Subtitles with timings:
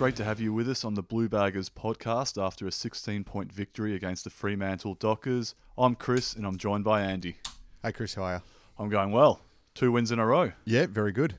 [0.00, 3.52] Great to have you with us on the Blue Baggers podcast after a 16 point
[3.52, 5.54] victory against the Fremantle Dockers.
[5.76, 7.36] I'm Chris and I'm joined by Andy.
[7.82, 8.42] Hey, Chris, how are you?
[8.78, 9.42] I'm going well.
[9.74, 10.52] Two wins in a row.
[10.64, 11.34] Yeah, very good.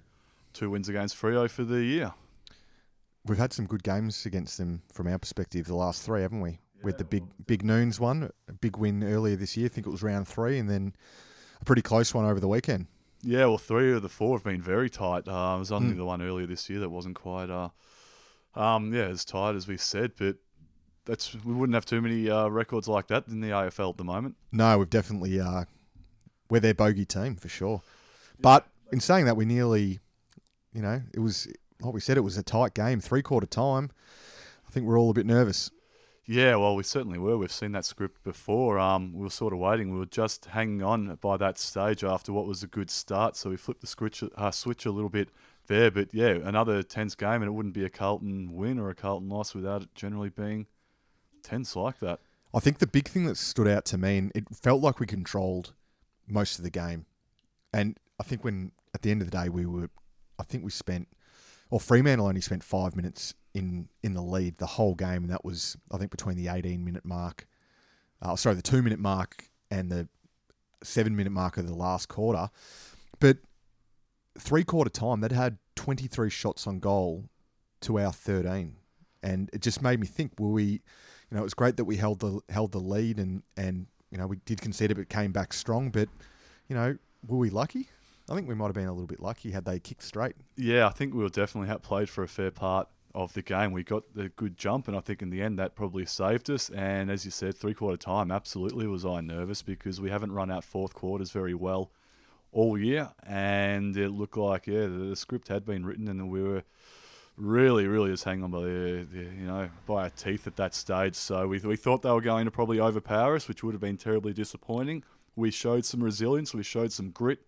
[0.54, 2.14] Two wins against Freo for the year.
[3.26, 6.60] We've had some good games against them from our perspective, the last three, haven't we?
[6.84, 9.66] With the big big noons one, a big win earlier this year.
[9.66, 10.94] I think it was round three, and then
[11.60, 12.86] a pretty close one over the weekend.
[13.24, 15.28] Yeah, well, three of the four have been very tight.
[15.28, 17.70] Uh, it was only the one earlier this year that wasn't quite, uh,
[18.56, 20.14] um, yeah, as tight as we said.
[20.18, 20.38] But
[21.06, 24.04] that's we wouldn't have too many uh, records like that in the AFL at the
[24.04, 24.36] moment.
[24.52, 25.66] No, we've definitely uh,
[26.50, 27.82] we're their bogey team for sure.
[28.40, 30.00] But in saying that, we nearly,
[30.74, 31.48] you know, it was
[31.80, 33.92] like we said, it was a tight game, three quarter time.
[34.68, 35.72] I think we're all a bit nervous.
[36.26, 37.38] Yeah, well, we certainly were.
[37.38, 38.80] We've seen that script before.
[38.80, 39.92] Um, we were sort of waiting.
[39.92, 43.36] We were just hanging on by that stage after what was a good start.
[43.36, 45.30] So we flipped the switch, uh, switch a little bit
[45.72, 45.90] there.
[45.90, 49.30] But yeah, another tense game, and it wouldn't be a Carlton win or a Carlton
[49.30, 50.68] loss without it generally being
[51.42, 52.20] tense like that.
[52.54, 55.08] I think the big thing that stood out to me, and it felt like we
[55.08, 55.74] controlled
[56.28, 57.06] most of the game.
[57.74, 59.90] And I think when at the end of the day we were,
[60.38, 61.08] I think we spent,
[61.70, 65.46] or Fremantle only spent five minutes in in the lead the whole game, and that
[65.46, 67.48] was I think between the 18 minute mark,
[68.22, 70.08] uh, sorry, the two minute mark and the
[70.84, 72.50] seven minute mark of the last quarter.
[73.20, 73.38] But
[74.42, 77.30] three quarter time, they'd had 23 shots on goal
[77.82, 78.76] to our 13,
[79.24, 80.82] and it just made me think: Were we, you
[81.32, 84.28] know, it was great that we held the held the lead, and and you know
[84.28, 85.90] we did concede it, but came back strong.
[85.90, 86.10] But
[86.68, 86.98] you know,
[87.28, 87.90] were we lucky?
[88.30, 90.36] I think we might have been a little bit lucky had they kicked straight.
[90.56, 93.72] Yeah, I think we were definitely had played for a fair part of the game.
[93.72, 96.70] We got the good jump, and I think in the end that probably saved us.
[96.70, 100.50] And as you said, three quarter time, absolutely was I nervous because we haven't run
[100.52, 101.92] out fourth quarters very well
[102.52, 106.42] all year, and it looked like yeah the, the script had been written, and we
[106.42, 106.64] were
[107.38, 110.74] really, really just hanging on by the, the you know by our teeth at that
[110.76, 111.16] stage.
[111.16, 113.98] So we we thought they were going to probably overpower us, which would have been
[113.98, 115.04] terribly disappointing.
[115.36, 117.40] We showed some resilience, we showed some grit,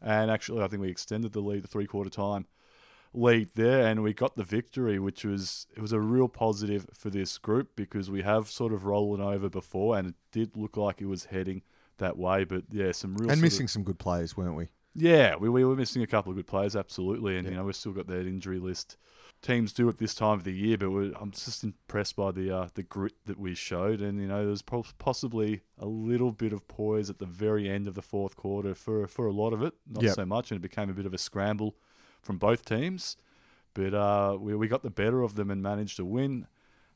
[0.00, 2.46] and actually I think we extended the lead to three quarter time
[3.12, 7.10] lead there and we got the victory which was it was a real positive for
[7.10, 11.00] this group because we have sort of rolling over before and it did look like
[11.00, 11.60] it was heading
[12.00, 14.68] that way but yeah some real and missing of, some good players, weren't we?
[14.94, 17.76] yeah we, we were missing a couple of good players absolutely and you know we've
[17.76, 18.96] still got that injury list
[19.40, 22.54] teams do at this time of the year but we're, I'm just impressed by the
[22.54, 26.32] uh, the grit that we showed and you know there was po- possibly a little
[26.32, 29.52] bit of poise at the very end of the fourth quarter for for a lot
[29.52, 30.14] of it not Yep.
[30.16, 31.76] so much and it became a bit of a scramble
[32.20, 33.16] from both teams
[33.72, 36.48] but uh, we, we got the better of them and managed to win.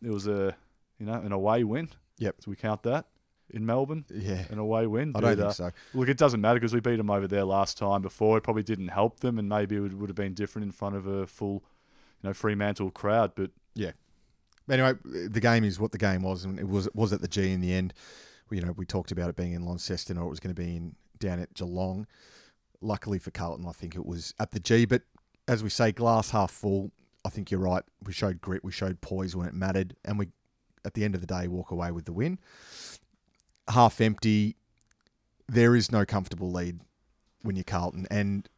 [0.03, 0.57] It was a
[0.99, 1.89] you know an away win.
[2.19, 2.37] Yep.
[2.41, 3.07] So we count that
[3.51, 4.45] in Melbourne, Yeah.
[4.51, 5.13] an away win.
[5.15, 5.71] I don't But, think so.
[5.99, 8.39] Look, it doesn't matter because we beat them over there last time before.
[8.39, 10.97] It probably didn't help them, and maybe it would, would have been different in front
[10.97, 11.63] of a full,
[12.23, 13.33] you know, Fremantle crowd.
[13.35, 13.93] But Yeah.
[14.69, 17.29] Anyway, the game is what the game was, and it was it was at the
[17.29, 17.93] G in the end.
[18.51, 20.77] You know, we talked about it being in Launceston or it was going to be
[20.77, 22.07] in down at Geelong.
[22.81, 24.85] Luckily for Carlton, I think it was at the G.
[24.87, 25.03] But
[25.49, 26.93] as we say, glass half full.
[27.27, 27.83] I think you're right.
[28.05, 30.29] We showed grit, we showed poise when it mattered, and we,
[30.85, 32.39] at the end of the day, walk away with the win.
[33.69, 34.57] Half empty.
[35.49, 36.81] There is no comfortable lead
[37.43, 38.49] when you're Carlton, and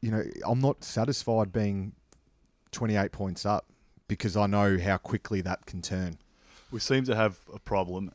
[0.00, 1.92] you know I'm not satisfied being
[2.72, 3.66] 28 points up
[4.08, 6.18] because I know how quickly that can turn.
[6.70, 8.12] we seem to have a problem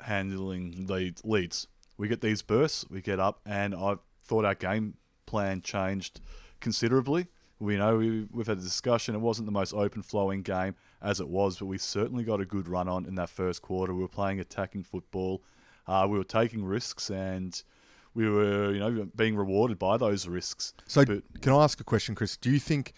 [0.00, 1.66] handling lead, leads.
[1.96, 4.94] We get these bursts, we get up, and I thought our game
[5.26, 6.20] plan changed
[6.60, 7.28] considerably.
[7.58, 9.14] We know we, we've had a discussion.
[9.14, 10.74] It wasn't the most open flowing game
[11.04, 13.94] as it was, but we certainly got a good run on in that first quarter.
[13.94, 15.42] We were playing attacking football.
[15.86, 17.62] Uh, we were taking risks, and
[18.14, 20.72] we were, you know, being rewarded by those risks.
[20.86, 22.36] So, But- can I ask a question, Chris?
[22.38, 22.94] Do you think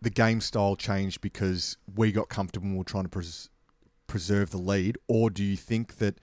[0.00, 3.50] the game style changed because we got comfortable and we're trying to pres-
[4.06, 6.18] preserve the lead, or do you think that,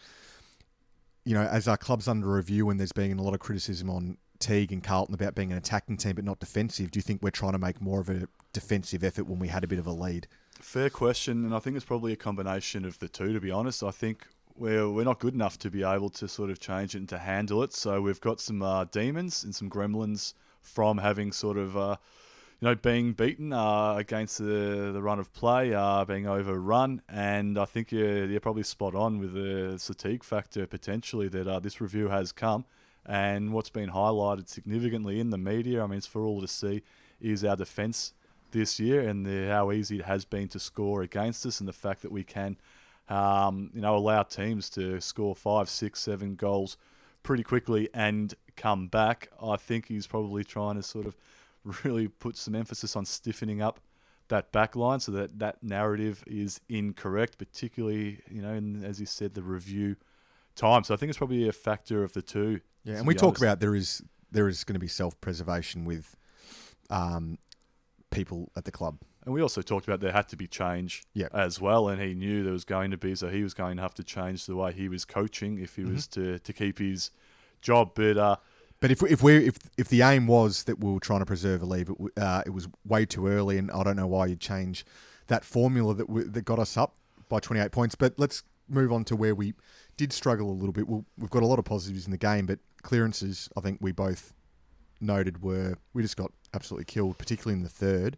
[1.23, 4.17] you know, as our club's under review and there's been a lot of criticism on
[4.39, 7.29] Teague and Carlton about being an attacking team but not defensive, do you think we're
[7.29, 9.91] trying to make more of a defensive effort when we had a bit of a
[9.91, 10.27] lead?
[10.61, 13.33] Fair question, and I think it's probably a combination of the two.
[13.33, 14.25] To be honest, I think
[14.57, 17.17] we're we're not good enough to be able to sort of change it and to
[17.17, 17.73] handle it.
[17.73, 21.77] So we've got some uh, demons and some gremlins from having sort of.
[21.77, 21.97] Uh,
[22.61, 27.59] you know, being beaten uh, against the the run of play, uh, being overrun, and
[27.59, 31.81] I think you're, you're probably spot on with the fatigue factor potentially that uh, this
[31.81, 32.63] review has come,
[33.05, 35.83] and what's been highlighted significantly in the media.
[35.83, 36.81] I mean, it's for all to see,
[37.19, 38.13] is our defence
[38.55, 41.73] this year and the, how easy it has been to score against us, and the
[41.73, 42.57] fact that we can,
[43.09, 46.77] um, you know, allow teams to score five, six, seven goals
[47.21, 49.29] pretty quickly and come back.
[49.43, 51.15] I think he's probably trying to sort of
[51.83, 53.81] really put some emphasis on stiffening up
[54.29, 59.05] that back line, so that that narrative is incorrect, particularly you know, in, as you
[59.05, 59.97] said, the review
[60.55, 60.83] time.
[60.83, 62.61] So I think it's probably a factor of the two.
[62.85, 63.43] Yeah, and we be talk honest.
[63.43, 66.15] about there is there is going to be self preservation with
[66.89, 67.37] um,
[68.15, 68.97] people at the club.
[69.25, 71.27] And we also talked about there had to be change Yeah.
[71.33, 73.81] as well, and he knew there was going to be, so he was going to
[73.81, 75.93] have to change the way he was coaching if he Mm-hmm.
[75.95, 77.09] was to, to keep his
[77.61, 77.91] job.
[77.95, 78.35] But uh,
[78.81, 81.61] But if if we if if the aim was that we were trying to preserve
[81.63, 84.39] a leave, it, uh, it was way too early, and I don't know why you'd
[84.41, 84.85] change
[85.27, 86.93] that formula that w- that got us up
[87.29, 87.95] by 28 points.
[87.95, 89.53] But let's move on to where we
[89.97, 90.87] did struggle a little bit.
[90.87, 93.91] We'll, we've got a lot of positives in the game, but clearances, I think we
[93.91, 94.34] both
[95.01, 98.17] noted were we just got absolutely killed, particularly in the third.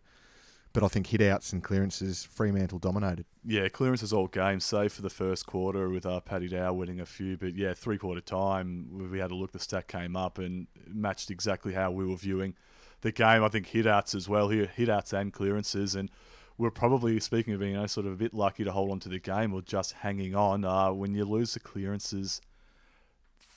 [0.74, 3.26] But I think hitouts and clearances, Fremantle dominated.
[3.44, 7.06] yeah, clearances all game, save for the first quarter with uh, Paddy Dow winning a
[7.06, 7.36] few.
[7.36, 11.32] But yeah, three quarter time, we- had a look, the stat came up and matched
[11.32, 12.54] exactly how we were viewing
[13.02, 13.44] the game.
[13.44, 15.96] I think hitouts as well here, hitouts and clearances.
[15.96, 16.12] And
[16.60, 19.00] we're probably, speaking of being you know, sort of a bit lucky to hold on
[19.00, 22.40] to the game or just hanging on, uh, when you lose the clearances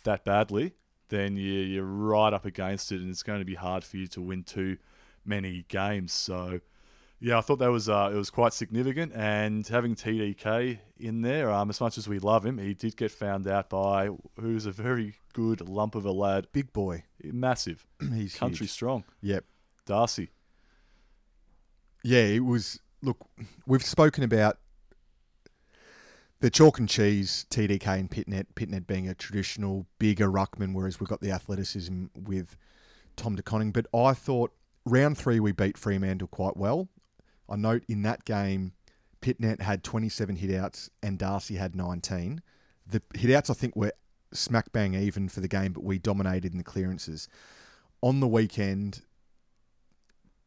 [0.04, 0.72] that badly,
[1.10, 4.06] then you, you're right up against it, and it's going to be hard for you
[4.08, 4.78] to win too
[5.24, 6.12] many games.
[6.12, 6.60] So,
[7.20, 11.50] yeah, I thought that was uh, it was quite significant, and having TDK in there,
[11.50, 14.08] um, as much as we love him, he did get found out by
[14.40, 18.70] who's a very good lump of a lad, Big boy, massive, he's country huge.
[18.70, 19.44] strong, Yep.
[19.86, 20.30] Darcy.
[22.02, 22.80] Yeah, it was.
[23.02, 23.18] Look,
[23.66, 24.58] we've spoken about
[26.40, 28.46] the chalk and cheese TDK and Pittonet.
[28.54, 32.56] Pittonet being a traditional bigger ruckman, whereas we've got the athleticism with
[33.16, 33.72] Tom De Koning.
[33.72, 34.52] But I thought
[34.84, 36.88] round three we beat Fremantle quite well.
[37.48, 38.72] I note in that game,
[39.20, 42.42] Pittonet had 27 hitouts and Darcy had 19.
[42.86, 43.92] The hitouts I think were
[44.32, 47.28] smack bang even for the game, but we dominated in the clearances.
[48.02, 49.02] On the weekend,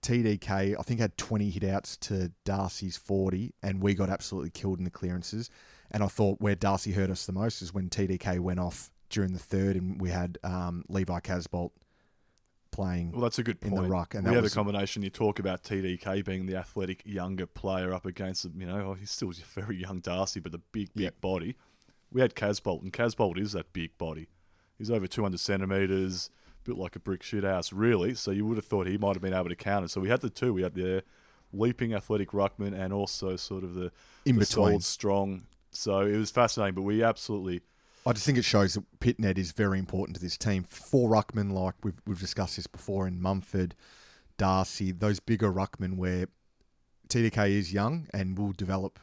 [0.02, 4.86] TDK, I think, had 20 hitouts to Darcy's 40, and we got absolutely killed in
[4.86, 5.50] the clearances.
[5.94, 9.34] And I thought where Darcy hurt us the most is when TDK went off during
[9.34, 11.70] the third, and we had um, Levi Casboult
[12.72, 13.12] playing.
[13.12, 13.84] Well, that's a good In point.
[13.84, 15.04] the ruck, and we that have was- a combination.
[15.04, 19.12] You talk about TDK being the athletic younger player up against, you know, oh, he's
[19.12, 21.22] still a very young Darcy, but the big, big Yep.
[21.22, 21.56] body.
[22.12, 24.28] We had Casboult, and Casboult is that big body.
[24.78, 26.30] He's over 200 centimetres,
[26.64, 28.16] built like a brick shit house, really.
[28.16, 29.88] So you would have thought he might have been able to counter.
[29.88, 30.54] So we had the two.
[30.54, 31.04] We had the
[31.52, 33.92] leaping athletic ruckman and also sort of the,
[34.26, 34.46] In the between.
[34.46, 35.44] solid, strong.
[35.76, 37.62] So it was fascinating, but we absolutely
[38.06, 40.64] I just think it shows that Pittonet is very important to this team.
[40.64, 43.76] For ruckmen, like we've, we've discussed this before, in Mumford,
[44.38, 46.28] Darcy, those bigger ruckmen where
[47.08, 49.00] TDK is young and will develop,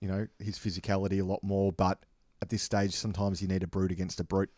[0.00, 1.72] you know, his physicality a lot more.
[1.72, 2.04] But
[2.40, 4.50] at this stage, sometimes you need a brute against a brute.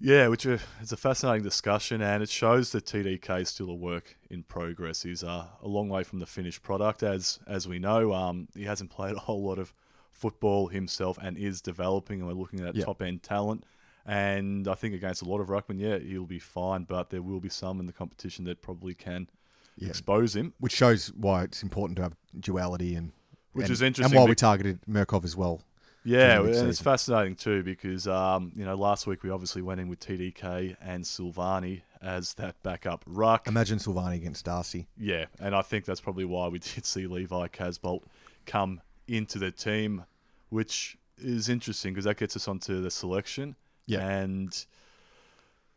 [0.00, 3.74] Yeah, which uh, is a fascinating discussion, and it shows that TDK is still a
[3.74, 5.02] work in progress.
[5.02, 8.12] He's uh, a long way from the finished product, as as we know.
[8.12, 9.72] Um, he hasn't played a whole lot of
[10.12, 12.20] football himself, and is developing.
[12.20, 12.84] And we're looking at Yeah.
[12.84, 13.64] top end talent.
[14.04, 16.84] And I think against a lot of ruckmen, yeah, he'll be fine.
[16.84, 19.28] But there will be some in the competition that probably can
[19.76, 19.88] Yeah.
[19.88, 20.54] expose him.
[20.58, 23.12] Which shows why it's important to have duality and.
[23.52, 25.62] Which and, is interesting And why we targeted Murkov as well.
[26.04, 29.88] Yeah, and it's fascinating too because um, you know last week we obviously went in
[29.88, 33.46] with TDK and Silvagni as that backup ruck.
[33.46, 34.88] Imagine Silvagni against Darcy.
[34.96, 38.02] Yeah, and I think that's probably why we did see Levi Casboult
[38.46, 40.04] come into the team,
[40.48, 43.56] which is interesting because that gets us onto the selection.
[43.86, 44.00] Yeah.
[44.06, 44.64] And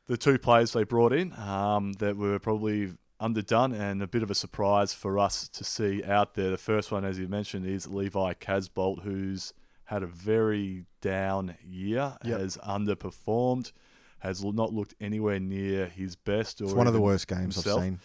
[0.07, 4.29] the two players they brought in um, that were probably underdone and a bit of
[4.29, 6.49] a surprise for us to see out there.
[6.51, 9.53] The first one, as you mentioned, is Levi Casboult, who's
[9.85, 12.39] had a very down year, Yep.
[12.39, 13.71] has underperformed,
[14.19, 16.61] has not looked anywhere near his best.
[16.61, 17.79] Or It's one of the worst games himself.
[17.79, 17.99] I've seen.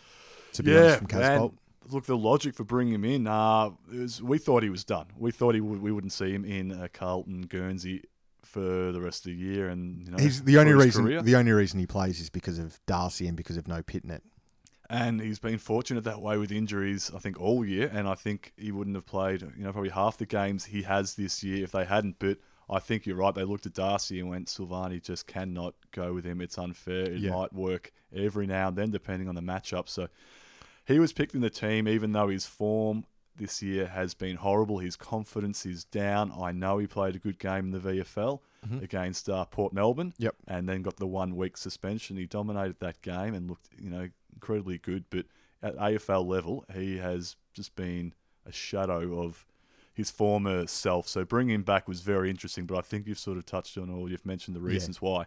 [0.55, 1.53] To be honest, from Casboult.
[1.89, 5.07] Look, the logic for bringing him in, uh, is we thought he was done.
[5.17, 8.05] We thought he would, we wouldn't see him in a Carlton Guernsey
[8.45, 11.05] for the rest of the year, and you know, He's the only reason.
[11.05, 11.23] career.
[11.23, 14.21] The only reason he plays is because of Darcy and because of no Pittonet.
[14.91, 17.11] and he's been fortunate that way with injuries.
[17.15, 20.19] I think all year, and I think he wouldn't have played, you know, probably half
[20.19, 22.17] the games he has this year if they hadn't.
[22.19, 23.35] But I think you're right.
[23.35, 26.41] They looked at Darcy and went, Silvagni just cannot go with him.
[26.41, 27.05] It's unfair.
[27.11, 27.31] It Yeah.
[27.31, 29.89] might work every now and then, depending on the matchup.
[29.89, 30.09] So
[30.91, 33.05] he was picked in the team, even though his form
[33.37, 34.79] this year has been horrible.
[34.79, 36.33] His confidence is down.
[36.39, 38.41] I know he played a good game in the VFL
[38.83, 40.35] against uh, Port Melbourne, Yep.
[40.47, 42.19] and then got the one week suspension.
[42.19, 45.05] He dominated that game and looked, you know, incredibly good.
[45.09, 45.27] But
[45.63, 48.13] at AFL level, he has just been
[48.45, 49.47] a shadow of
[49.95, 51.09] his former self.
[51.09, 52.67] So bringing him back was very interesting.
[52.67, 54.11] But I think you've sort of touched on all.
[54.11, 55.25] You've mentioned the reasons why.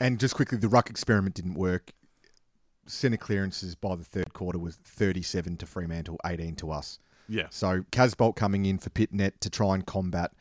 [0.00, 1.90] And just quickly, the ruck experiment didn't work.
[2.86, 6.98] Centre clearances by the third quarter was 37 to Fremantle, 18 to us.
[7.28, 7.46] Yeah.
[7.50, 10.32] So Casboult coming in for Pittonet to try and combat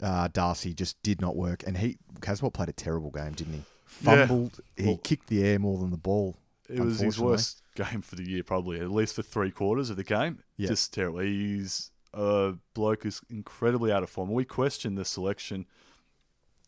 [0.00, 3.58] uh, Darcy just did not work, and he Casboult played a terrible game, didn't he?
[4.02, 4.26] Yeah.
[4.26, 4.60] Fumbled.
[4.76, 6.36] He Well- kicked the air more than the ball.
[6.68, 9.96] It was his worst game for the year, probably, at least for three quarters of
[9.96, 10.42] the game.
[10.58, 10.68] Yeah.
[10.68, 11.20] Just terrible.
[11.20, 14.30] He's a bloke who's incredibly out of form.
[14.30, 15.66] We questioned the selection,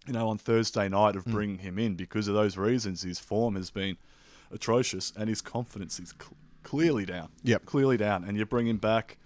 [0.06, 3.02] you know, on Thursday night of bringing him in because of those reasons.
[3.02, 3.99] His form has been
[4.50, 7.28] atrocious and his confidence is cl- clearly down.
[7.42, 7.66] Yep.
[7.66, 8.25] Clearly down.
[8.25, 9.19] And you bring him back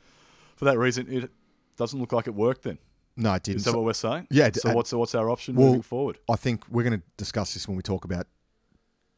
[0.57, 1.11] for that reason.
[1.13, 1.31] It
[1.77, 2.79] doesn't look like it worked then.
[3.17, 3.59] No, it didn't.
[3.59, 4.27] Is that So- what we're saying?
[4.31, 6.19] Yeah, So what's what's our option well, moving forward?
[6.29, 8.27] I think we're going to discuss this when we talk about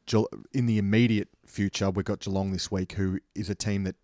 [0.06, 1.90] Geel- in the immediate future.
[1.90, 3.96] We've got Geelong this week, who is a team that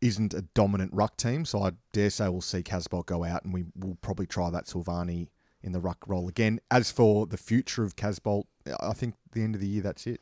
[0.00, 1.44] isn't a dominant ruck team.
[1.44, 4.66] So I dare say we'll see Casboult go out, and we will probably try that
[4.66, 5.28] Silvagni
[5.62, 6.60] in the ruck role again.
[6.70, 8.44] As for the future of Casboult,
[8.80, 10.20] I think the end of the year that's it.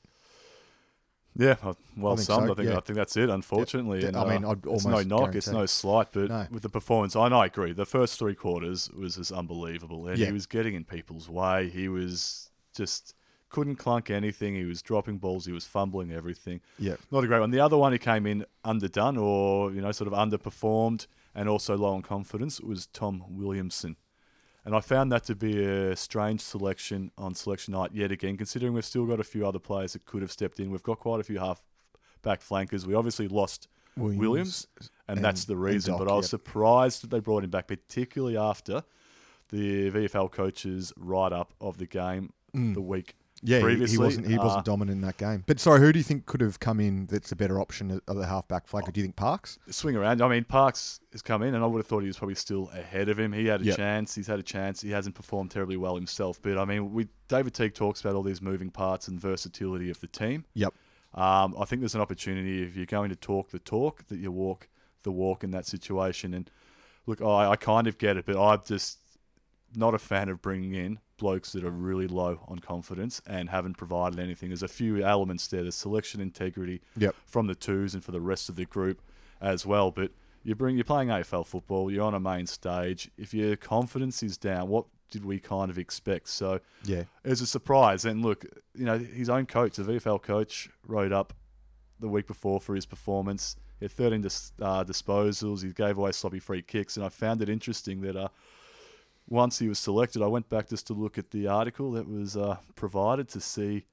[1.37, 1.57] Yeah,
[1.97, 2.47] well I summed.
[2.47, 2.76] so, I think yeah.
[2.76, 3.29] I think that's it.
[3.29, 6.47] Unfortunately, Yeah, and, I mean, uh, I'd it's no knock, it's no slight, but No.
[6.50, 7.73] with the performance, I know I agree.
[7.73, 10.26] The first three quarters was just unbelievable, and Yeah.
[10.26, 11.69] he was getting in people's way.
[11.71, 13.14] He was just
[13.50, 14.55] couldn't clunk anything.
[14.57, 15.47] He was dropping balls.
[15.47, 16.61] He was fumbling everything.
[16.79, 16.97] Yeah.
[17.12, 17.50] Not a great one.
[17.53, 21.76] The other one who came in underdone or you know sort of underperformed and also
[21.76, 23.97] low on confidence was Tom Williamson.
[24.64, 28.73] And I found that to be a strange selection on selection night yet again, considering
[28.73, 30.71] we've still got a few other players that could have stepped in.
[30.71, 31.61] We've got quite a few half
[32.23, 32.87] back flankers.
[32.87, 34.66] We obviously lost Williams, Williams,
[35.09, 35.92] and, and- that's the reason.
[35.92, 36.30] Doc, but I was yep.
[36.30, 38.83] surprised that they brought him back, particularly after
[39.50, 43.24] the VFL coach's write up of the game the week Mm.
[43.46, 43.96] Yeah, he- previously.
[43.96, 45.44] he wasn't he Uh, wasn't dominant in that game.
[45.46, 48.00] But sorry, who do you think could have come in that's a better option at
[48.08, 48.92] at the halfback flanker?
[48.92, 49.58] Do you think Parks?
[49.70, 50.22] swing around.
[50.22, 52.70] I mean, Parks has come in, and I would have thought he was probably still
[52.72, 53.32] ahead of him.
[53.32, 53.76] He had a Yep.
[53.76, 54.14] chance.
[54.14, 54.80] He's had a chance.
[54.80, 56.40] He hasn't performed terribly well himself.
[56.42, 60.00] But I mean, we David Teague talks about all these moving parts and versatility of
[60.00, 60.44] the team.
[60.54, 60.72] Yep.
[61.14, 64.32] Um, I think there's an opportunity if you're going to talk the talk that you
[64.32, 64.68] walk
[65.04, 66.32] the walk in that situation.
[66.34, 66.50] And
[67.06, 68.98] look, I, I kind of get it, but I'm just
[69.76, 73.78] not a fan of bringing in blokes that are really low on confidence and haven't
[73.78, 74.50] provided anything.
[74.50, 75.62] There's a few elements there.
[75.62, 77.14] There's selection integrity Yep.
[77.25, 79.00] from the twos and for the rest of the group
[79.40, 79.90] as well.
[79.90, 80.11] But
[80.43, 81.90] you bring you're playing AFL football.
[81.90, 83.11] You're on a main stage.
[83.16, 86.28] If your confidence is down, what did we kind of expect?
[86.28, 87.04] So Yeah.
[87.25, 88.04] it was a surprise.
[88.04, 91.33] And look, you know, his own coach, the VFL coach, wrote up
[92.00, 93.57] the week before for his performance.
[93.81, 95.62] He had 13 dis- uh, disposals.
[95.64, 96.99] He gave away sloppy free kicks.
[96.99, 98.28] And I found it interesting that uh,
[99.28, 102.37] once he was selected, I went back just to look at the article that was
[102.37, 103.87] uh, provided to see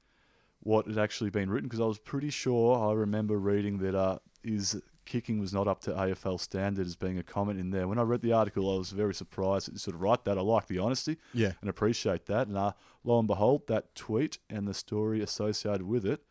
[0.60, 4.20] what had actually been written because I was pretty sure I remember reading that uh,
[4.44, 7.88] his kicking was not up to AFL standard as being a comment in there.
[7.88, 10.38] When I read the article, I was very surprised that you sort of write that.
[10.38, 11.54] I like the honesty Yeah.
[11.62, 12.48] and appreciate that.
[12.48, 12.74] And uh,
[13.04, 16.22] lo and behold, that tweet and the story associated with it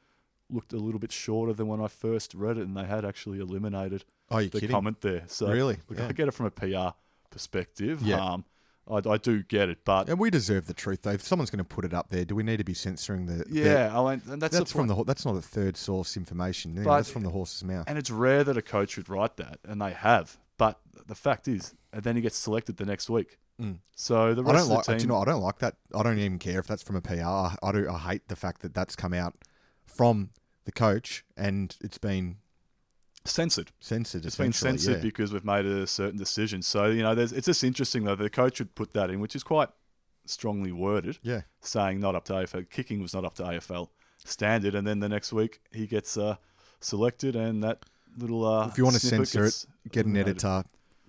[0.48, 3.40] looked a little bit shorter than when I first read it, and they had actually
[3.40, 4.70] eliminated Oh, the kidding?
[4.70, 5.24] comment there.
[5.26, 5.78] So Really?
[5.88, 6.06] look, Yeah.
[6.08, 6.96] I get it from a PR
[7.30, 8.02] perspective.
[8.02, 8.24] Yeah.
[8.24, 8.44] Um,
[8.90, 11.10] I, I do get it, but And we deserve the truth, though.
[11.12, 13.44] If someone's going to put it up there, do we need to be censoring the?
[13.44, 15.04] the- yeah, I mean, and that's, that's the from the.
[15.04, 16.74] That's not a third source information.
[16.82, 17.84] But- that's from the horse's mouth.
[17.88, 20.38] And it's rare that a coach would write that, and they have.
[20.58, 23.38] But the fact is, and then he gets selected the next week.
[23.60, 23.78] Mm.
[23.94, 24.80] So the I rest don't like.
[24.80, 25.20] of the Do team, you know?
[25.20, 25.76] I don't like that.
[25.94, 27.22] I don't even care if that's from a PR.
[27.22, 27.88] I, I do.
[27.88, 29.34] I hate the fact that that's come out
[29.86, 30.30] from
[30.64, 32.36] the coach and it's been
[33.24, 33.72] censored.
[33.80, 34.24] censored.
[34.24, 35.02] It's been censored yeah.
[35.02, 36.62] because we've made a certain decision.
[36.62, 38.16] So you know, there's, it's just interesting though.
[38.16, 39.68] The coach would put that in, which is quite
[40.26, 41.42] strongly worded, yeah.
[41.60, 42.70] saying not up to AFL.
[42.70, 43.88] Kicking was not up to AFL
[44.24, 46.36] standard, and then the next week he gets uh,
[46.80, 47.84] selected, and that
[48.16, 48.46] little.
[48.46, 50.64] Uh, If you want to censor it, get an editor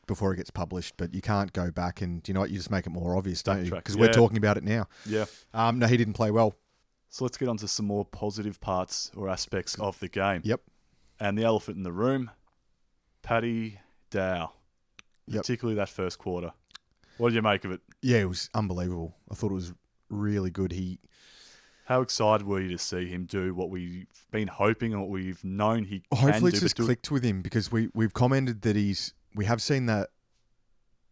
[0.07, 2.49] before it gets published, but you can't go back and you know what?
[2.49, 3.71] You just make it more obvious, don't you?
[3.71, 4.87] Because we're talking about it now.
[5.05, 5.25] Yeah.
[5.53, 6.55] Um, no, he didn't play well.
[7.09, 10.41] So let's get on to some more positive parts or aspects of the game.
[10.45, 10.61] Yep.
[11.21, 12.31] And the elephant in the room,
[13.21, 14.53] Paddy Dow.
[15.27, 15.43] Yep.
[15.43, 16.51] Particularly that first quarter.
[17.17, 17.81] What did you make of it?
[18.01, 19.15] Yeah, it was unbelievable.
[19.29, 19.71] I thought it was
[20.09, 20.71] really good.
[20.71, 20.97] He
[21.85, 25.43] How excited were you to see him do what we've been hoping and what we've
[25.43, 26.55] known he can hopefully do?
[26.55, 29.85] it's just do- clicked with him because we we've commented that he's we have seen
[29.85, 30.09] that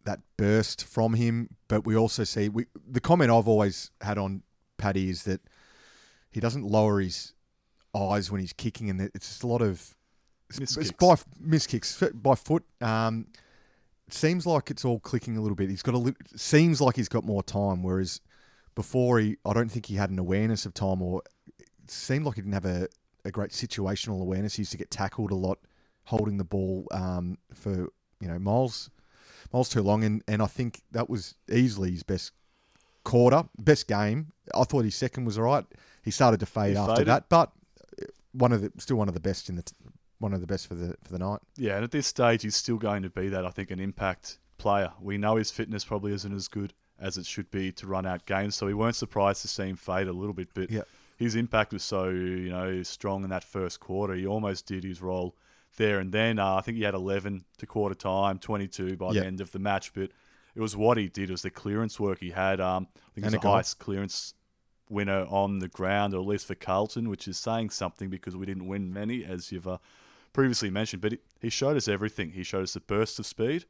[0.05, 4.41] that burst from him, but we also see we the comment I've always had on
[4.79, 5.41] Paddy is that
[6.31, 7.33] he doesn't lower his
[7.95, 9.95] eyes when he's kicking, and it's just a lot of
[10.57, 10.91] Miss it's kicks.
[10.91, 12.63] by miss kicks by foot.
[12.81, 13.27] Um,
[14.09, 15.69] seems like it's all clicking a little bit.
[15.69, 18.21] He's got a li- seems like he's got more time, whereas
[18.75, 21.21] before he I don't think he had an awareness of time, or
[21.59, 22.87] it seemed like he didn't have a,
[23.25, 24.55] a great situational awareness.
[24.55, 25.59] He used to get tackled a lot,
[26.05, 27.89] holding the ball um, for
[28.19, 28.89] you know miles
[29.53, 32.31] miles too long, and, and I think that was easily his best
[33.03, 34.31] quarter, best game.
[34.55, 35.65] I thought his second was all right.
[36.03, 37.07] He started to fade He after faded.
[37.07, 37.51] that, but
[38.31, 39.63] one of the still one of the best in the
[40.19, 41.39] one of the best for the for the night.
[41.57, 43.45] Yeah, and at this stage, he's still going to be that.
[43.45, 44.91] I think an impact player.
[45.01, 48.25] We know his fitness probably isn't as good as it should be to run out
[48.25, 50.49] games, so we weren't surprised to see him fade a little bit.
[50.53, 50.81] But Yeah.
[51.17, 54.13] his impact was so you know strong in that first quarter.
[54.13, 55.35] He almost did his role
[55.77, 56.39] there and then.
[56.39, 59.21] Uh, I think he had 11 to quarter time, 22 by Yeah.
[59.21, 59.93] the end of the match.
[59.93, 60.11] But
[60.55, 61.29] it was what he did.
[61.29, 62.59] It was the clearance work he had.
[62.59, 64.33] Um, I think And he's a the highest clearance
[64.89, 68.45] winner on the ground, or at least for Carlton, which is saying something because we
[68.47, 69.77] didn't win many, as you've uh,
[70.39, 71.01] previously mentioned.
[71.01, 72.31] But he, he showed us everything.
[72.31, 73.65] He showed us the burst of speed.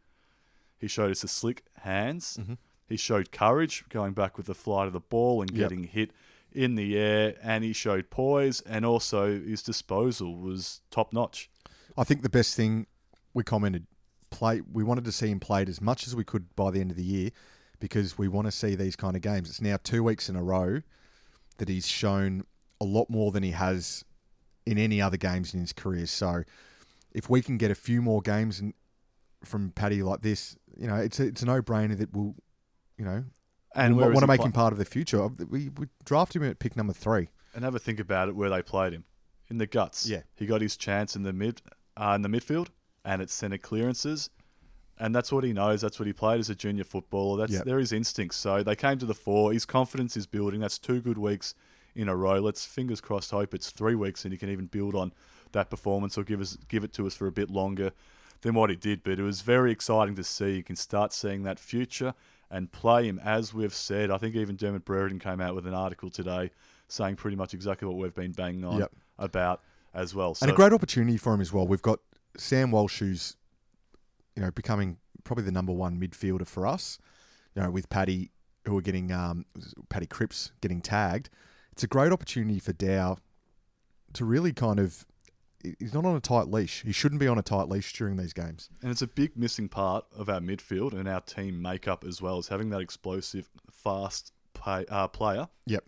[0.78, 2.38] He showed us the slick hands.
[2.40, 2.54] Mm-hmm.
[2.88, 5.58] He showed courage, going back with the flight of the ball and Yep.
[5.70, 6.12] getting hit
[6.52, 7.36] in the air.
[7.42, 11.50] And he showed poise, and also his disposal was top notch.
[11.98, 12.86] I think the best thing
[13.34, 13.88] we commented
[14.30, 14.62] play.
[14.62, 16.98] We wanted to see him played as much as we could by the end of
[16.98, 17.32] the year
[17.80, 19.50] because we want to see these kind of games.
[19.50, 20.82] It's now two weeks in a row
[21.58, 22.44] that he's shown
[22.80, 24.06] a lot more than he has
[24.70, 26.06] in any other games in his career.
[26.06, 26.44] So
[27.12, 28.74] if we can get a few more games in,
[29.44, 32.36] from Paddy like this, you know, it's a, it's a no brainer that we'll,
[32.98, 33.24] you know,
[33.74, 35.28] And we want to make pla- him part of the future.
[35.28, 37.30] We we drafted him at pick number three.
[37.56, 39.06] and have a think about it where they played him
[39.50, 40.06] in the guts.
[40.08, 40.22] Yeah.
[40.36, 41.62] he got his chance in the mid
[41.98, 42.68] uh, in the midfield
[43.04, 44.30] and at centre clearances,
[45.00, 45.82] and that's what he knows.
[45.82, 47.38] That's what he played as a junior footballer.
[47.40, 47.64] That's Yep.
[47.66, 48.38] they're his instincts.
[48.38, 49.52] So they came to the fore.
[49.54, 50.60] His confidence is building.
[50.60, 51.56] That's two good weeks
[52.00, 52.39] in a row.
[52.39, 55.12] Let's fingers crossed hope it's three weeks and he can even build on
[55.51, 57.91] that performance or give us give it to us for a bit longer
[58.41, 59.03] than what he did.
[59.03, 60.58] But it was very exciting to see.
[60.58, 62.13] You can start seeing that future
[62.50, 64.12] and play him as we've said.
[64.12, 66.51] I think even Dermott Brereton came out with an article today
[66.88, 68.91] saying pretty much exactly what we've been banging on Yep.
[69.20, 69.62] about
[69.94, 70.36] as well.
[70.36, 71.68] So and a great opportunity for him as well.
[71.68, 72.00] We've got
[72.38, 73.36] Sam Walsh, who's
[74.36, 76.98] you know becoming probably the number one midfielder for us.
[77.56, 78.32] You know, with Paddy,
[78.65, 79.46] who are getting um,
[79.90, 81.29] Paddy Cripps getting tagged.
[81.79, 83.20] It's a great opportunity for Dow
[84.11, 85.05] to really kind of.
[85.79, 86.81] He's not on a tight leash.
[86.83, 88.70] He shouldn't be on a tight leash during these games.
[88.81, 92.37] And it's a big missing part of our midfield and our team makeup as well,
[92.37, 95.85] as having that explosive, fast pay, uh, player Yep.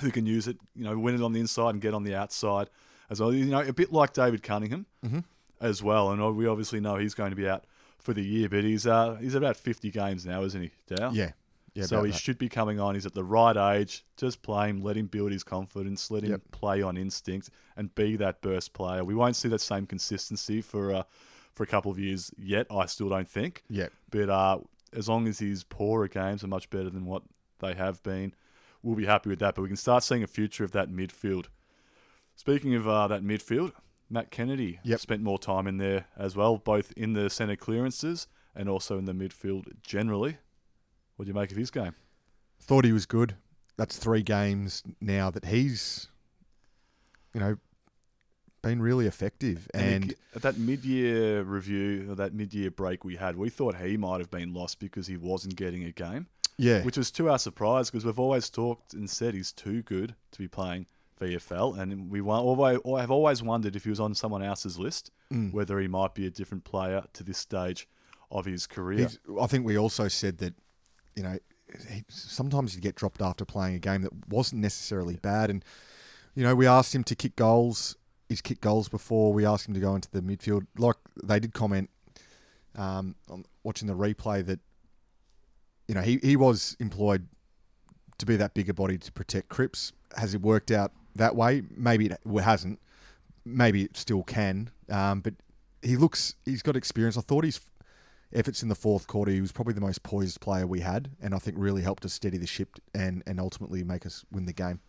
[0.00, 2.14] who can use it, you know, win it on the inside and get on the
[2.14, 2.70] outside
[3.10, 3.34] as well.
[3.34, 5.24] You know, a bit like David Cunningham Mhm.
[5.60, 6.12] as well.
[6.12, 7.64] And we obviously know he's going to be out
[7.98, 11.10] for the year, but he's uh, he's about 50 games now, isn't he, Dow?
[11.10, 11.32] Yeah.
[11.74, 11.84] Yeah.
[11.86, 12.18] so he that.
[12.20, 12.94] should be coming on.
[12.94, 14.04] He's at the right age.
[14.16, 16.40] Just play him, let him build his confidence, let him Yep.
[16.50, 19.04] play on instinct, and be that burst player.
[19.04, 21.02] We won't see that same consistency for uh,
[21.54, 22.66] for a couple of years yet.
[22.70, 23.62] I still don't think.
[23.68, 23.88] Yeah.
[24.10, 24.58] But uh,
[24.92, 27.22] as long as his poorer games are much better than what
[27.60, 28.34] they have been,
[28.82, 29.54] we'll be happy with that.
[29.54, 31.46] But we can start seeing a future of that midfield.
[32.34, 33.72] Speaking of uh, that midfield,
[34.10, 35.00] Matt Kennedy Yep.
[35.00, 39.04] spent more time in there as well, both in the centre clearances and also in
[39.06, 40.38] the midfield generally.
[41.16, 41.94] What do you make of his game?
[42.60, 43.36] Thought he was good.
[43.76, 46.08] That's three games now that he's,
[47.34, 47.56] you know,
[48.62, 49.68] been really effective.
[49.74, 53.96] And, he- at that mid-year review, or that mid-year break we had, we thought he
[53.96, 56.26] might have been lost because he wasn't getting a game,
[56.58, 60.14] yeah, which was to our surprise because we've always talked and said he's too good
[60.30, 60.86] to be playing
[61.20, 65.52] VFL, and we I have always wondered if he was on someone else's list, Mm.
[65.52, 67.88] whether he might be a different player to this stage
[68.30, 68.98] of his career.
[69.08, 70.54] He's, I think we also said that,
[71.16, 71.38] you know,
[71.90, 75.50] he, sometimes you get dropped after playing a game that wasn't necessarily bad.
[75.50, 75.64] And,
[76.34, 77.96] you know, we asked him to kick goals.
[78.28, 79.32] He's kicked goals before.
[79.32, 80.66] We asked him to go into the midfield.
[80.76, 81.90] Like they did comment
[82.76, 84.60] um, on watching the replay that,
[85.88, 87.26] you know, he, he was employed
[88.18, 89.92] to be that bigger body to protect Cripps.
[90.16, 91.62] Has it worked out that way?
[91.76, 92.78] Maybe it hasn't.
[93.44, 94.70] Maybe it still can.
[94.88, 95.34] Um, but
[95.82, 97.18] he looks, he's got experience.
[97.18, 97.44] I thought
[98.32, 101.10] his efforts in the fourth quarter, he was probably the most poised player we had,
[101.20, 104.46] and I think really helped us steady the ship and, and ultimately make us win
[104.46, 104.80] the game.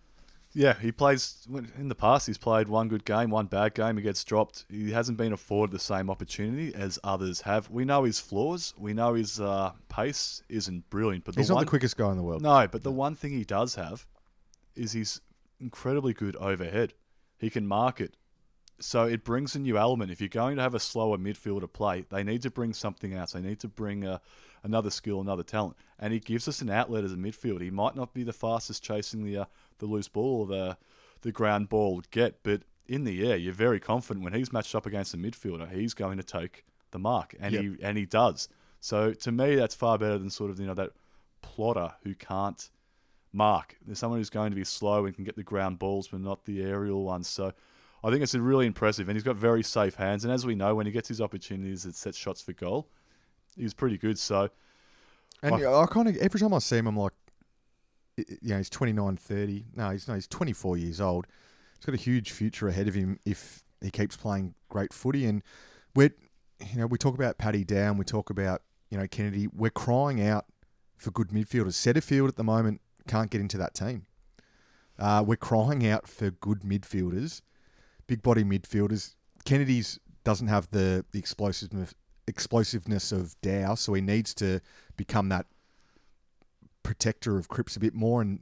[0.56, 1.48] Yeah, he plays
[1.80, 2.28] in the past.
[2.28, 3.98] He's played one good game, one bad game.
[3.98, 4.66] He gets dropped.
[4.70, 7.72] He hasn't been afforded the same opportunity as others have.
[7.72, 8.74] We know his flaws.
[8.78, 12.12] We know his uh, pace isn't brilliant, but the He's not one the quickest guy
[12.12, 12.44] in the world.
[12.44, 14.06] no, but the one thing he does have
[14.76, 15.22] is he's
[15.60, 16.94] incredibly good overhead.
[17.40, 18.16] He can mark it.
[18.80, 20.12] So it brings a new element.
[20.12, 23.32] If you're going to have a slower midfielder play, they need to bring something else.
[23.32, 24.18] They need to bring uh,
[24.64, 25.78] another skill, another talent.
[26.00, 27.62] And he gives us an outlet as a midfielder.
[27.62, 29.46] He might not be the fastest chasing the uh,
[29.80, 30.78] the loose ball or the
[31.22, 34.86] the ground ball get, but in the air, you're very confident when he's matched up
[34.86, 37.62] against a midfielder, he's going to take the mark, and Yep.
[37.64, 38.50] he and he does.
[38.82, 40.92] So to me, that's far better than sort of you know that
[41.42, 42.70] plotter who can't
[43.32, 43.78] mark.
[43.86, 46.46] There's someone who's going to be slow and can get the ground balls, but not
[46.46, 47.28] the aerial ones.
[47.28, 47.54] So
[48.04, 50.24] I think it's really impressive, and he's got very safe hands.
[50.26, 52.90] And as we know, when he gets his opportunities, it sets shots for goal.
[53.56, 54.20] He's pretty good.
[54.20, 54.50] So
[55.42, 57.14] And I- I kind of every time I see him, I'm like,
[58.18, 59.66] you know, he's 29, 30.
[59.76, 61.28] No, he's no, he's 24 years old.
[61.78, 65.42] He's got a huge future ahead of him if he keeps playing great footy, and
[65.96, 66.14] we're
[66.72, 69.48] you know we talk about Paddy Down, we talk about you know Kennedy.
[69.48, 70.46] We're crying out
[70.98, 71.74] for good midfielders.
[71.76, 74.06] Setterfield at the moment can't get into that team.
[74.98, 77.42] Uh, we're crying out for good midfielders,
[78.08, 79.16] big body midfielders.
[79.46, 81.94] Kennedy's doesn't have the, the explosiveness
[82.28, 84.62] explosiveness of Dow, so he needs to
[84.96, 85.46] become that
[86.84, 88.40] protector of Cripps a bit more and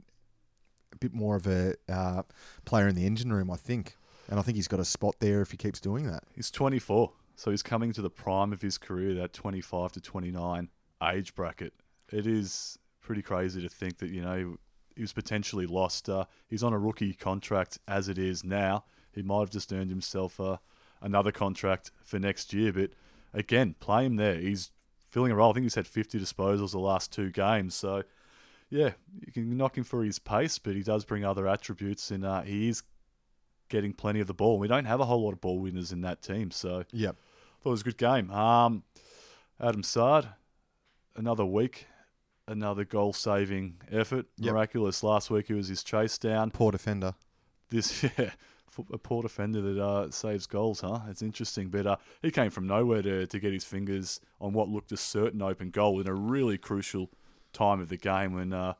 [0.92, 2.22] a bit more of a uh,
[2.64, 3.96] player in the engine room, I think.
[4.28, 6.24] And I think he's got a spot there if he keeps doing that.
[6.34, 10.68] He's 24, so he's coming to the prime of his career, that 25 to 29
[11.02, 11.74] age bracket.
[12.10, 14.56] It is pretty crazy to think that, you know,
[14.94, 16.08] he was potentially lost.
[16.08, 18.84] Uh, he's on a rookie contract as it is now.
[19.14, 20.58] He might have just earned himself uh,
[21.00, 22.90] another contract for next year, but
[23.34, 24.36] again, play him there.
[24.36, 24.70] He's
[25.08, 25.50] filling a role.
[25.50, 27.74] I think he's had 50 disposals the last two games.
[27.74, 28.02] So,
[28.70, 32.24] yeah, you can knock him for his pace, but he does bring other attributes, and
[32.24, 32.82] uh, he is
[33.68, 34.58] getting plenty of the ball.
[34.58, 37.16] We don't have a whole lot of ball winners in that team, so yep.
[37.62, 38.30] thought it was a good game.
[38.30, 38.84] Um,
[39.60, 40.28] Adam Saad,
[41.16, 41.86] another week,
[42.46, 44.26] another goal-saving effort.
[44.38, 44.52] Yep.
[44.52, 45.02] Miraculous.
[45.02, 46.50] Last week it was his chase down.
[46.50, 47.14] Poor defender.
[47.70, 48.30] This, yeah,
[48.92, 51.00] a poor defender that uh, saves goals, huh?
[51.08, 51.68] It's interesting.
[51.68, 54.96] But uh, he came from nowhere to, to get his fingers on what looked a
[54.96, 57.10] certain open goal in a really crucial
[57.52, 58.74] time of the game when uh,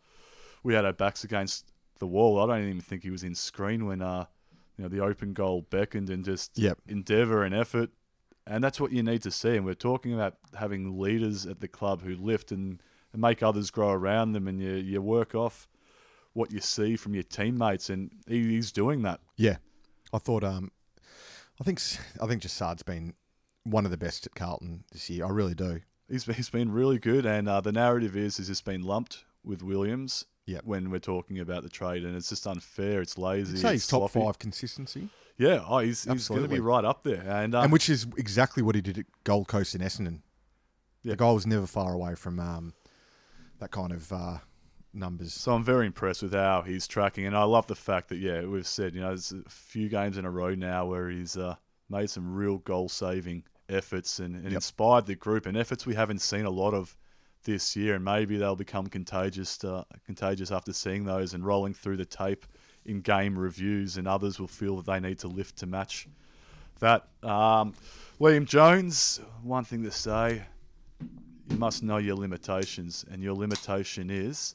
[0.62, 2.40] we had our backs against the wall.
[2.40, 4.24] I don't even think he was in screen when uh,
[4.76, 6.78] you know the open goal beckoned and just Yep.
[6.88, 7.90] endeavour and effort.
[8.46, 9.56] And that's what you need to see.
[9.56, 13.70] And we're talking about having leaders at the club who lift and, and make others
[13.70, 15.68] grow around them, and you, you work off
[16.32, 17.88] what you see from your teammates.
[17.88, 19.20] And he, he's doing that.
[19.36, 19.58] Yeah,
[20.12, 20.44] I thought.
[20.44, 20.70] Um,
[21.60, 21.80] I think
[22.20, 23.14] I think Jassad's been
[23.64, 25.24] one of the best at Carlton this year.
[25.24, 25.80] I really do.
[26.08, 29.62] He's, he's been really good, and uh, the narrative is is just been lumped with
[29.62, 30.64] Williams Yep.
[30.64, 33.00] when we're talking about the trade, and it's just unfair.
[33.00, 33.52] It's lazy.
[33.54, 34.26] I'd say it's he's top sloppy.
[34.26, 37.72] five consistency, Yeah, oh, he's, he's going to be right up there, and, uh, and
[37.72, 40.20] which is exactly what he did at Gold Coast in Essendon.
[41.04, 41.12] Yeah.
[41.12, 42.74] The guy was never far away from um,
[43.60, 44.38] that kind of uh,
[44.94, 45.32] numbers.
[45.34, 48.44] so I'm very impressed with how he's tracking, and I love the fact that yeah,
[48.44, 51.56] we've said you know there's a few games in a row now where he's uh,
[51.88, 54.52] made some real goal saving efforts and, and Yep.
[54.54, 56.96] inspired the group, and efforts we haven't seen a lot of
[57.44, 61.96] this year, and maybe they'll become contagious uh, contagious after seeing those and rolling through
[61.96, 62.46] the tape
[62.84, 66.08] in game reviews, and others will feel that they need to lift to match
[66.80, 67.08] that.
[67.22, 67.74] Um,
[68.20, 70.42] Liam Jones, one thing to say,
[71.48, 74.54] you must know your limitations, and your limitation is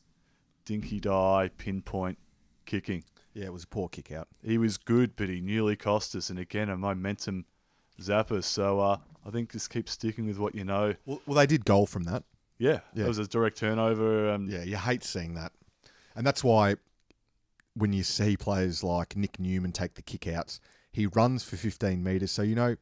[0.68, 2.18] dinky die pinpoint
[2.66, 3.04] kicking.
[3.34, 4.28] Yeah, it was a poor kick out.
[4.44, 7.46] He was good, but he nearly cost us, and again a momentum
[8.02, 8.44] zapper.
[8.44, 10.96] So uh, I think just keep sticking with what you know.
[11.06, 12.24] Well, well, they did goal from that.
[12.60, 13.06] Yeah, Yeah.
[13.06, 14.32] it was a direct turnover.
[14.32, 15.52] Um, Yeah, you hate seeing that,
[16.16, 16.76] and that's why
[17.76, 20.60] when you see players like Nic Newman take the kick outs,
[20.92, 22.76] he runs for 15 meters, so you know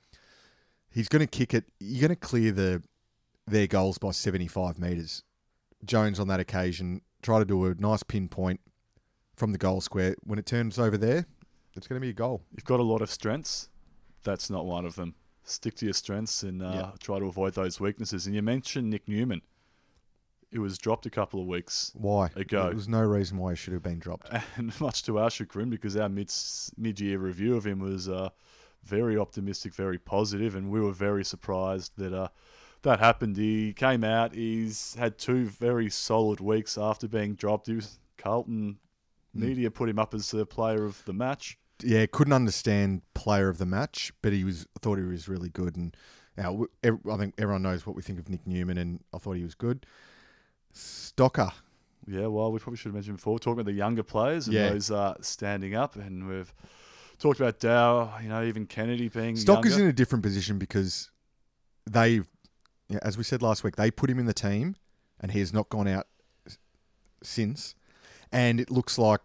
[0.90, 1.66] he's going to kick it.
[1.80, 2.82] You're going to clear the
[3.46, 5.22] their goals by 75 meters.
[5.84, 8.62] Jones on that occasion tried to do a nice pinpoint
[9.36, 10.16] from the goal square.
[10.24, 11.26] When it turns over there,
[11.76, 12.44] it's going to be a goal.
[12.52, 13.70] You've got a lot of strengths.
[14.24, 15.16] That's not one of them.
[15.44, 16.92] Stick to your strengths and uh, Yeah.
[17.00, 18.28] try to avoid those weaknesses.
[18.28, 19.42] And you mentioned Nic Newman.
[20.52, 22.30] It was dropped a couple of weeks Why?
[22.36, 22.68] A go.
[22.68, 24.30] There was no reason why he should have been dropped.
[24.56, 26.32] and much to our chagrin, because our mid
[26.78, 28.30] mid year review of him was uh,
[28.84, 32.30] very optimistic, very positive, and we were very surprised that uh,
[32.86, 33.38] that happened.
[33.38, 34.34] He came out.
[34.34, 37.68] He's had two very solid weeks after being dropped.
[37.68, 38.78] He was Carlton
[39.34, 41.58] media put him up as the player of the match.
[41.84, 45.76] yeah, couldn't understand player of the match, but he was thought he was really good.
[45.76, 45.96] And
[46.38, 46.68] you know,
[47.12, 49.56] I think everyone knows what we think of Nic Newman, and I thought he was
[49.56, 49.86] good.
[50.74, 51.52] Stocker,
[52.08, 54.70] Yeah, well, we probably should have mentioned before, talking about the younger players and Yeah.
[54.72, 56.54] those uh, standing up, and we've
[57.18, 59.86] talked about Dow, you know, even Kennedy being Stocker's younger.
[59.86, 61.10] in a different position because
[61.90, 62.22] they,
[62.90, 64.76] yeah, as we said last week, they put him in the team,
[65.20, 66.08] and he has not gone out
[67.24, 67.76] since.
[68.32, 69.22] And it looks like,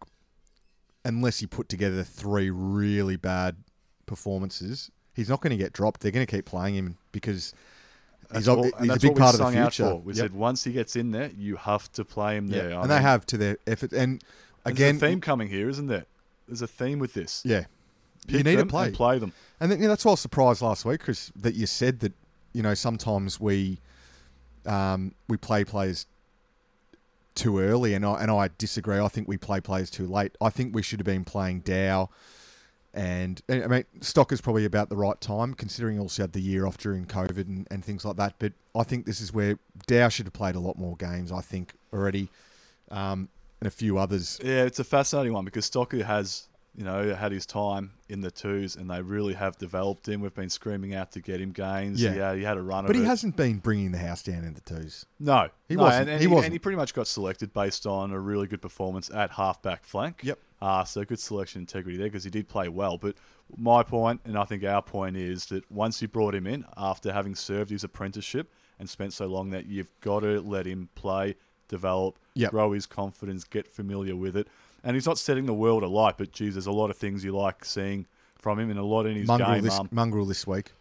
[1.05, 3.57] unless he put together three really bad
[4.07, 6.01] performances, he's not going to get dropped.
[6.01, 7.53] They're going to keep playing him because
[8.31, 9.85] That's he's, what- he's and a big part of the future.
[9.91, 9.97] for.
[10.01, 10.17] We Yep.
[10.23, 12.77] said once he gets in there, you have to play him there.
[12.79, 13.93] I and they have to their effort.
[13.93, 14.23] And
[14.65, 16.07] There's again, a theme coming here, isn't there?
[16.47, 17.43] There's a theme with this.
[17.45, 17.65] yeah,
[18.27, 18.87] you Pick need to play.
[18.89, 19.33] and play them.
[19.61, 22.13] And then, yeah, that's why I was surprised last week, Chris, that you said that
[22.53, 23.79] you know sometimes we
[24.67, 26.07] um, we play players
[27.35, 28.99] too early, and I and I disagree.
[28.99, 30.37] I think we play players too late.
[30.41, 32.11] I think we should have been playing Dow,
[32.93, 36.41] and I mean Stock is probably about the right time, considering he also had the
[36.41, 38.35] year off during COVID and, and things like that.
[38.39, 41.33] But I think this is where Dow should have played a lot more games.
[41.33, 42.29] I think already,
[42.91, 43.29] um,
[43.61, 44.39] and a few others.
[44.43, 48.31] Yeah, it's a fascinating one because Stocker has you know, had his time in the
[48.31, 50.21] twos, and they really have developed him.
[50.21, 52.01] We've been screaming out to get him games.
[52.03, 52.15] Yeah.
[52.15, 53.07] Yeah, he had a run But he it.
[53.07, 55.05] hasn't been bringing the house down in the twos.
[55.19, 56.03] No, He no, wasn't.
[56.03, 56.47] And, and He he, wasn't.
[56.47, 60.21] and he pretty much got selected based on a really good performance at halfback flank.
[60.23, 60.39] Yep.
[60.63, 62.99] Uh, so good selection integrity there because he did play well.
[62.99, 63.17] But
[63.57, 67.13] my point, and I think our point, is that once you brought him in after
[67.13, 71.35] having served his apprenticeship and spent so long, that you've got to let him play,
[71.69, 72.51] develop, Yep.
[72.53, 74.47] grow his confidence, get familiar with it.
[74.85, 77.33] And he's not setting the world alight, but geez, there's a lot of things you
[77.37, 78.07] like seeing
[78.39, 79.65] from him and a lot in his Mongrel game.
[79.65, 80.73] this um, mongrel this week.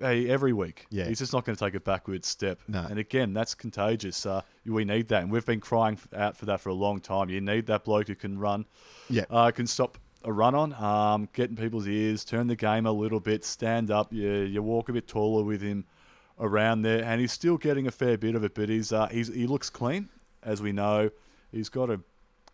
[0.00, 0.86] Hey, every week.
[0.90, 1.06] Yeah.
[1.06, 2.60] He's just not going to take a backward step.
[2.68, 2.80] No.
[2.90, 4.26] And again, that's contagious.
[4.26, 5.22] Uh, we need that.
[5.22, 7.30] And we've been crying out for that for a long time.
[7.30, 8.66] You need that bloke who can run,
[9.08, 9.24] Yeah.
[9.30, 12.92] uh, can stop a run on, um, get in people's ears, turn the game a
[12.92, 14.12] little bit, stand up.
[14.12, 15.86] You, you walk a bit taller with him
[16.38, 17.02] around there.
[17.02, 19.70] And he's still getting a fair bit of it, but he's, uh, he's, he looks
[19.70, 20.10] clean,
[20.42, 21.08] as we know.
[21.50, 22.00] He's got a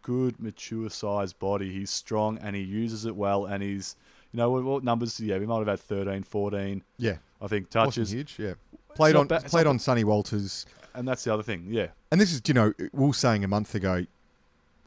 [0.05, 1.73] good, mature sized body.
[1.73, 3.47] He's strong and he uses it well.
[3.47, 3.97] And he's,
[4.33, 5.40] you know, what, what numbers yeah?
[5.40, 6.85] He might have had 13, 14.
[6.99, 7.17] Yeah.
[7.43, 8.37] I think touches, huge.
[8.38, 8.55] Yeah.
[8.95, 10.67] Played on ba- played on Sonny Walters.
[10.95, 11.67] and that's the other thing.
[11.69, 14.07] Yeah, And this is, you know, we were saying a month ago,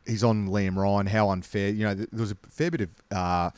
[0.05, 1.07] he's on Liam Ryan.
[1.07, 1.69] How unfair!
[1.69, 3.49] You know, th- there was a fair bit of, uh,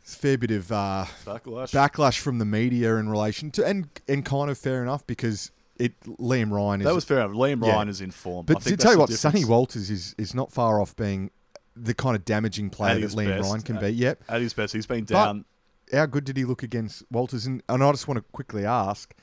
[0.00, 1.72] fair bit of uh, backlash.
[1.72, 5.98] backlash from the media in relation to, and and kind of fair enough because it
[6.00, 6.86] Liam Ryan is.
[6.86, 7.32] that was fair enough.
[7.32, 7.72] Liam Yeah.
[7.74, 8.50] Ryan is informed.
[8.50, 9.44] I but to tell you what, Sonny.
[9.44, 11.30] Walters is is not far off being
[11.76, 13.48] the kind of damaging player that Liam best.
[13.48, 13.88] Ryan can Uh, be.
[13.90, 14.24] Yep.
[14.28, 15.44] at his best, he's been But- down.
[15.92, 17.46] how good did he look against Walters?
[17.46, 19.14] And, and I just want to quickly ask,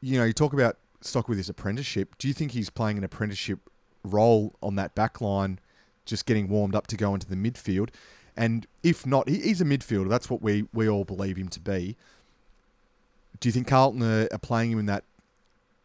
[0.00, 2.16] you know, you talk about Stock with his apprenticeship.
[2.18, 3.60] Do you think he's playing an apprenticeship
[4.02, 5.60] role on that back line,
[6.06, 7.90] just getting warmed up to go into the midfield?
[8.36, 10.08] And if not, he, he's a midfielder.
[10.08, 11.96] That's what we, we all believe him to be.
[13.40, 15.04] Do you think Carlton are, are playing him in that,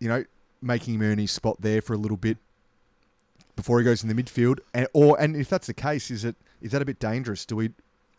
[0.04, 0.26] you know,
[0.62, 2.38] making him earn his spot there for a little bit
[3.56, 4.60] before he goes in the midfield?
[4.74, 7.46] And or and if that's the case, is it is that a bit dangerous?
[7.46, 7.72] Do we,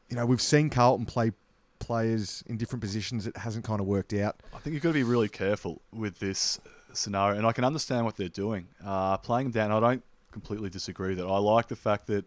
[0.09, 1.33] you know, we've seen Carlton play
[1.79, 3.27] players in different positions.
[3.27, 4.37] It hasn't kind of worked out.
[4.55, 6.59] I think you've got to be really careful with this
[6.95, 8.69] scenario, and I can understand what they're doing.
[8.85, 11.27] Uh, playing him down, I don't completely disagree that.
[11.27, 12.27] I like the fact that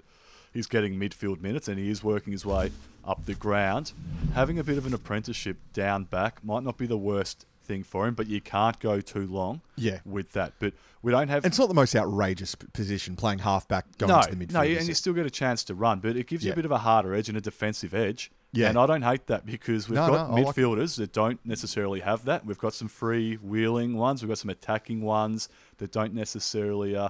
[0.53, 2.71] he's getting midfield minutes and he is working his way
[3.03, 3.93] up the ground.
[4.33, 8.07] Having a bit of an apprenticeship down back might not be the worst thing for
[8.07, 9.99] him, but you can't go too long Yeah.
[10.05, 10.53] with that.
[10.59, 14.33] But we don't have it's not the most outrageous position playing halfback going no, to
[14.35, 14.51] the midfield.
[14.53, 16.65] No, and you still get a chance to run, but it gives you a bit
[16.65, 18.31] of a harder edge and a defensive edge.
[18.53, 18.69] Yeah.
[18.69, 21.39] And I don't hate that because we've No, got no, I like midfielders that don't
[21.45, 22.45] necessarily have that.
[22.45, 24.21] We've got some free wheeling ones.
[24.23, 25.49] We've got some attacking ones
[25.79, 27.09] that don't necessarily, uh,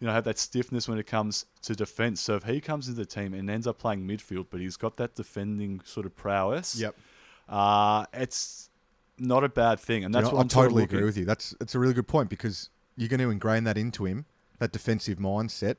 [0.00, 2.20] you know, have that stiffness when it comes to defence.
[2.20, 4.96] So if he comes into the team and ends up playing midfield, but he's got
[4.96, 6.96] that defending sort of prowess, Yep.
[7.48, 8.68] uh, it's
[9.18, 10.04] not a bad thing.
[10.04, 11.24] And You that's know, what I I'm totally looking- agree with you.
[11.24, 14.26] That's that's a really good point because you're going to ingrain that into him,
[14.58, 15.76] that defensive mindset,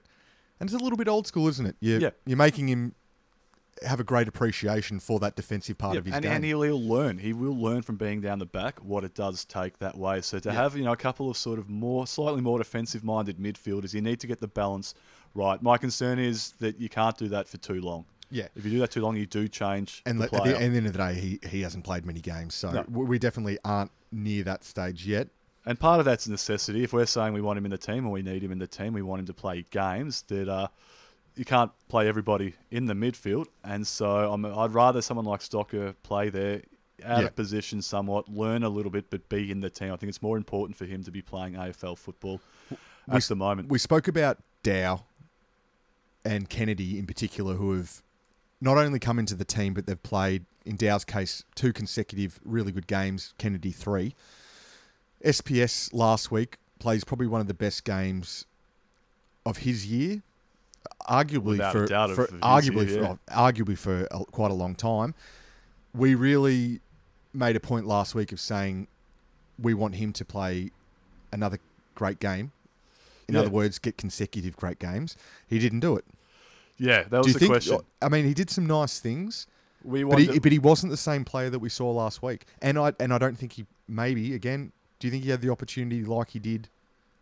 [0.59, 1.75] and it's a little bit old school, isn't it?
[1.79, 2.09] You're, Yeah.
[2.25, 2.95] You're making him
[3.85, 6.31] have a great appreciation for that defensive part Yeah, of his and, game.
[6.31, 7.17] and he'll, he'll learn.
[7.17, 10.21] He will learn from being down the back what it does take that way.
[10.21, 10.55] So to Yeah.
[10.55, 14.01] have you know a couple of sort of more slightly more defensive minded midfielders, you
[14.01, 14.93] need to get the balance
[15.33, 15.61] right.
[15.61, 18.05] My concern is that you can't do that for too long.
[18.35, 18.47] Yeah.
[18.55, 20.59] If you do that too long, you do change And the at the, at the
[20.59, 22.83] end of the day, he, he hasn't played many games, so No.
[22.87, 25.29] we definitely aren't near that stage yet.
[25.65, 26.83] And part of that's necessity.
[26.83, 28.67] If we're saying we want him in the team and we need him in the
[28.67, 30.67] team, we want him to play games that uh,
[31.35, 33.45] you can't play everybody in the midfield.
[33.63, 36.61] And so I'm, I'd rather someone like Stocker play there
[37.03, 37.25] out Yeah.
[37.27, 39.91] of position somewhat, learn a little bit, but be in the team.
[39.91, 42.41] I think it's more important for him to be playing AFL football
[43.07, 43.69] We at the moment.
[43.69, 45.03] We spoke about Dow
[46.23, 48.01] and Kennedy in particular, who have
[48.61, 52.71] not only come into the team, but they've played, in Dow's case, two consecutive really
[52.71, 54.15] good games, Kennedy three.
[55.23, 58.45] SPS last week plays probably one of the best games
[59.45, 60.21] of his year,
[61.09, 64.55] arguably Without a for, doubt for arguably year, for oh, arguably for a, quite a
[64.55, 65.13] long time.
[65.93, 66.81] We really
[67.33, 68.87] made a point last week of saying
[69.59, 70.71] we want him to play
[71.31, 71.59] another
[71.95, 72.51] great game.
[73.27, 73.41] In Yeah.
[73.41, 75.15] other words, get consecutive great games.
[75.47, 76.05] He didn't do it.
[76.77, 77.51] Yeah, that was the think?
[77.51, 77.79] question.
[78.01, 79.47] I mean, he did some nice things,
[79.83, 82.45] We but he, but he wasn't the same player that we saw last week.
[82.61, 84.71] And I and I don't think he maybe again.
[84.99, 86.69] Do you think he had the opportunity like he did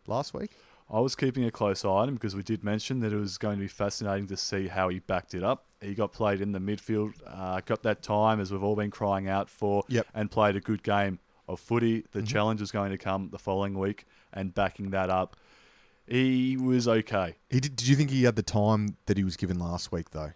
[0.08, 0.52] last week?
[0.92, 3.38] I was keeping a close eye on him because we did mention that it was
[3.38, 5.66] going to be fascinating to see how he backed it up.
[5.82, 9.28] He got played in the midfield, uh, got that time as we've all been crying
[9.28, 10.06] out for, Yep.
[10.14, 12.06] and played a good game of footy.
[12.12, 12.28] The Mhm.
[12.28, 15.36] challenge was going to come the following week, and backing that up,
[16.08, 17.36] he was okay.
[17.50, 17.76] He did.
[17.76, 20.32] Did you think he had the time that he was given last week though?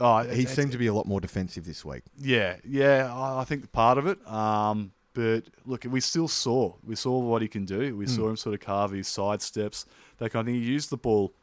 [0.00, 2.02] Oh, He seemed to be a lot more defensive this week.
[2.18, 4.26] Yeah, yeah, I I think part of it.
[4.26, 7.94] Um, but look, we still saw we saw what he can do.
[7.96, 8.16] We Mm.
[8.16, 9.84] saw him sort of carve his side steps.
[10.18, 10.62] That kind of thing.
[10.62, 11.34] He used the ball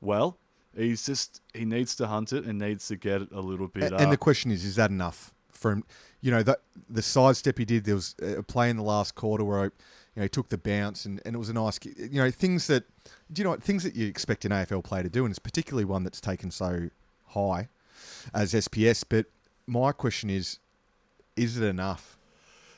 [0.00, 0.38] well.
[0.76, 3.92] He's just he needs to hunt it and needs to get it a little bit.
[3.92, 5.84] A- and the question is, is that enough for him?
[6.26, 6.58] You know, that
[6.90, 7.84] the sidestep he did.
[7.84, 9.70] There was a play in the last quarter where you
[10.16, 11.78] know he took the bounce and, and it was a nice.
[11.84, 12.84] You know, things that
[13.32, 15.38] do you know what things that you expect an AFL player to do, and it's
[15.38, 16.90] particularly one that's taken so
[17.28, 17.68] high
[18.34, 19.04] as SPS.
[19.08, 19.26] But
[19.68, 20.58] my question is,
[21.36, 22.18] is it enough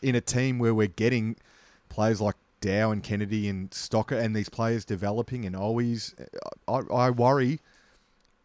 [0.03, 1.37] in a team where we're getting
[1.89, 6.15] players like Dow and Kennedy and Stocker and these players developing and always,
[6.67, 7.61] I, I worry,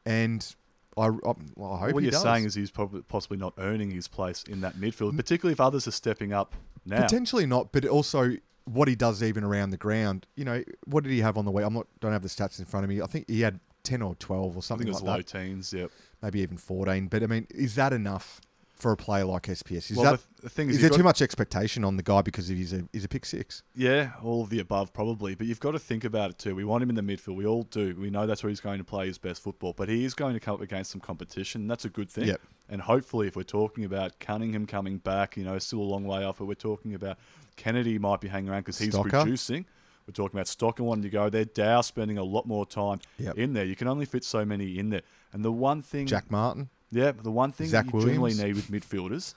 [0.06, 0.56] and
[0.98, 2.22] I, I, well, I hope what you're does.
[2.22, 5.18] saying is he's probably possibly not earning his place in that midfield, mm.
[5.18, 7.02] particularly if others are stepping up now.
[7.02, 10.28] Potentially not, but also what he does even around the ground.
[10.36, 11.64] You know, what did he have on the way?
[11.64, 13.02] I'm not don't have the stats in front of me.
[13.02, 15.18] I think he had ten or twelve or I something think it was like low
[15.18, 15.28] that.
[15.46, 15.74] teens.
[15.74, 15.92] Yep.
[16.22, 17.08] Maybe even fourteen.
[17.08, 18.40] But I mean, is that enough
[18.84, 19.89] for a player like SPS?
[19.89, 22.04] Is well, that the, the thing is, is there got- too much expectation on the
[22.04, 23.63] guy because he's a uh, he's a pick six?
[23.76, 26.54] Yeah, all of the above probably, but you've got to think about it too.
[26.54, 27.36] We want him in the midfield.
[27.36, 27.96] We all do.
[27.98, 30.36] We know that's where he's going to play his best football, but he is going
[30.36, 31.67] to come up against some competition.
[31.67, 32.28] That's a good thing.
[32.28, 32.41] Yep.
[32.69, 36.24] And hopefully, if we're talking about Cunningham coming back, you know, still a long way
[36.24, 37.17] off, but we're talking about
[37.56, 39.10] Kennedy might be hanging around because he's Stocker.
[39.10, 39.65] producing.
[40.08, 41.46] We're talking about Stocker wanting to go there.
[41.46, 43.38] Dow spending a lot more time Yep.
[43.38, 43.63] in there.
[43.63, 45.04] You can only fit so many in there.
[45.32, 46.69] And the one thing Jack Martin.
[46.94, 49.34] Yeah, the one thing Zach that you generally need with midfielders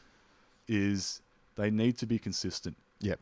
[0.68, 1.22] is
[1.56, 2.76] they need to be consistent.
[3.00, 3.18] Yep.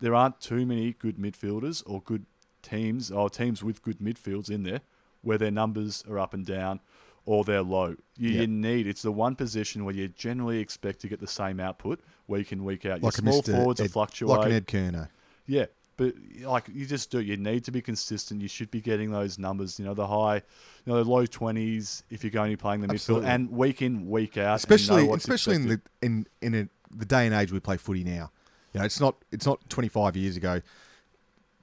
[0.00, 2.24] There aren't too many good midfielders or good
[2.62, 4.80] teams or teams with good midfields in there
[5.22, 6.80] where their numbers are up and down
[7.26, 7.96] or they're low.
[8.16, 11.60] You, you need it's the one position where you generally expect to get the same
[11.60, 13.00] output week in week out.
[13.00, 13.56] Your Like small Mr.
[13.56, 14.38] forwards Ed, will fluctuate.
[14.38, 15.08] like an Ed Curnow.
[15.46, 18.40] Yeah, but like you just do, you need to be consistent.
[18.40, 19.78] You should be getting those numbers.
[19.78, 20.42] You know, the high, you
[20.86, 23.28] know, the low twenties if you're going to be playing the Absolutely.
[23.28, 24.56] midfield and week in week out.
[24.56, 28.30] especially especially in the in in a, the day and age we play footy now.
[28.72, 30.60] You know, it's not it's not 25 years ago.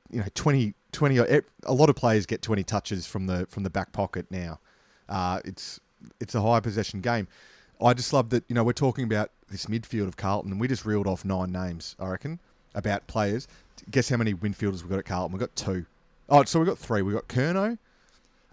[0.09, 3.69] You know, 20, 20 a lot of players get 20 touches from the from the
[3.69, 4.59] back pocket now.
[5.09, 5.79] Uh, it's
[6.19, 7.27] it's a high possession game.
[7.81, 8.43] I just love that.
[8.47, 11.51] You know, we're talking about this midfield of Carlton, and we just reeled off nine
[11.51, 11.95] names.
[11.99, 12.39] I reckon
[12.73, 13.47] about players.
[13.89, 15.33] Guess how many midfielders we got at Carlton?
[15.33, 15.85] We got two.
[16.29, 17.01] Oh, so we got three.
[17.01, 17.77] We got Curnow,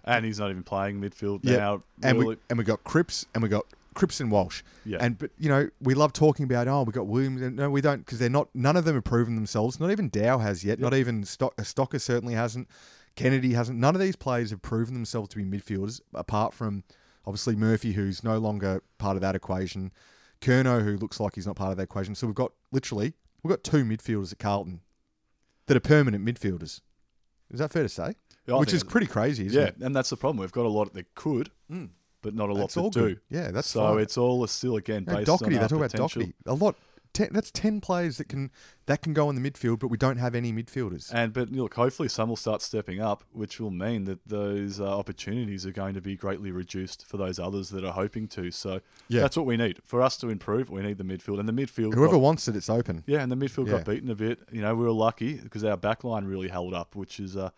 [0.03, 1.83] and he's not even playing midfield Yeah, now.
[2.03, 2.35] and really.
[2.35, 4.63] we and we got Cripps, and we got Cripps and Walsh.
[4.85, 4.97] Yeah.
[4.99, 7.81] And but you know we love talking about oh we got Williams and no we
[7.81, 9.79] don't because they're not none of them have proven themselves.
[9.79, 10.79] Not even Dow has yet.
[10.79, 12.67] Not even Stock, uh, Stocker certainly hasn't.
[13.15, 13.79] Kennedy hasn't.
[13.79, 16.83] None of these players have proven themselves to be midfielders apart from
[17.25, 19.91] obviously Murphy who's no longer part of that equation.
[20.41, 22.15] Curnow who looks like he's not part of that equation.
[22.15, 23.13] So we've got literally
[23.43, 24.81] we've got two midfielders at Carlton
[25.69, 26.81] that are permanent midfielders.
[27.51, 28.15] Is that fair to say?
[28.47, 29.77] Yeah, I Which think is it- pretty crazy, isn't yeah, it?
[29.79, 30.41] and that's the problem.
[30.41, 31.89] We've got a lot that could, mm.
[32.21, 32.99] but not a lot That's that all do.
[33.09, 33.19] good.
[33.29, 33.99] Yeah, that's so fine.
[34.01, 36.21] it's all still again No, based Docherty, on they our talk about potential.
[36.23, 36.33] Docherty.
[36.47, 36.75] A lot.
[37.11, 38.51] Ten, that's ten players that can
[38.85, 41.11] that can go in the midfield, but we don't have any midfielders.
[41.11, 44.85] And but look, hopefully some will start stepping up, which will mean that those uh,
[44.97, 48.51] opportunities are going to be greatly reduced for those others that are hoping to.
[48.51, 49.21] So Yeah.
[49.21, 50.69] that's what we need for us to improve.
[50.69, 51.95] We need the midfield, and the midfield.
[51.95, 53.03] Whoever got- wants it, it's open.
[53.07, 53.77] yeah, and the midfield Yeah.
[53.77, 54.39] got beaten a bit.
[54.51, 57.49] You know, we were lucky because our back line really held up, which is uh,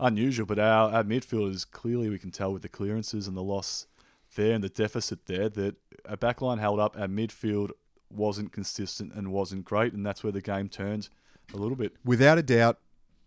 [0.00, 0.46] unusual.
[0.46, 3.86] But our, our midfield is clearly we can tell with the clearances and the loss
[4.34, 5.76] there and the deficit there that
[6.08, 6.96] our back line held up.
[6.98, 7.70] Our midfield
[8.12, 11.08] wasn't consistent and wasn't great, and that's where the game turned
[11.54, 11.92] a little bit.
[12.04, 12.78] Without a doubt,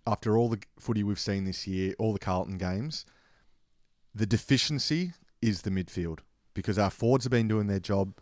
[0.05, 3.05] after all the footy we've seen this year, all the Carlton games,
[4.13, 6.19] the deficiency is the midfield
[6.53, 8.13] because our forwards have been doing their job.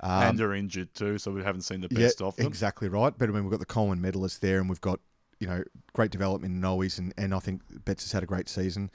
[0.00, 2.46] Um, and are injured too, so we haven't seen the yeah, best of them.
[2.46, 3.12] exactly right.
[3.16, 5.00] But I mean, we've got the Coleman medalist there, and we've got
[5.40, 8.48] you know great development in Noes, and, and I think Betts has had a great
[8.48, 8.90] season.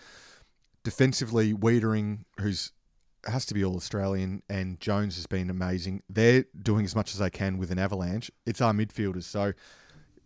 [0.83, 2.71] Defensively, Weitering, who's
[3.25, 6.03] has to be all Australian, and Jones has been amazing.
[6.09, 8.29] They're doing as much as they can with an avalanche.
[8.45, 9.53] It's our midfielders, so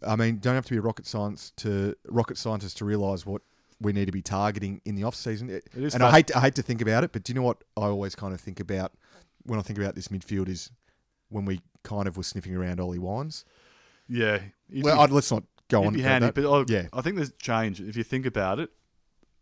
[0.05, 3.41] I mean, don't have to be a rocket science to rocket scientist to realise what
[3.79, 5.49] we need to be targeting in the off season.
[5.49, 7.36] It is and I fast- hate I hate to think about it, but do you
[7.36, 8.91] know what I always kind of think about
[9.43, 10.71] when I think about this midfield is
[11.29, 13.45] when we kind of were sniffing around Ollie Wines.
[14.10, 14.39] Yeah,
[14.81, 17.31] Well, be- I'd, let's not go on be handy, but oh, yeah, I think there's
[17.33, 18.71] change if you think about it.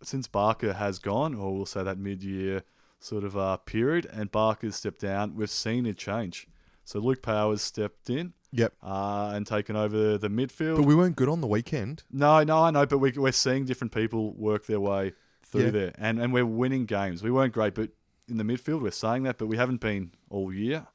[0.03, 2.63] Since Barker has gone, or we'll say that mid-year
[2.99, 6.47] sort of uh, period, and Barker's stepped down, we've seen a change.
[6.83, 8.73] So Luke Powers stepped in yep.
[8.83, 10.77] uh, and taken over the midfield.
[10.77, 12.03] But we weren't good on the weekend.
[12.11, 15.69] No, no, I know, but we, we're seeing different people work their way through Yeah.
[15.71, 17.23] there, and and we're winning games.
[17.23, 17.89] We weren't great, but
[18.27, 20.87] in the midfield, we're saying that, but we haven't been all year,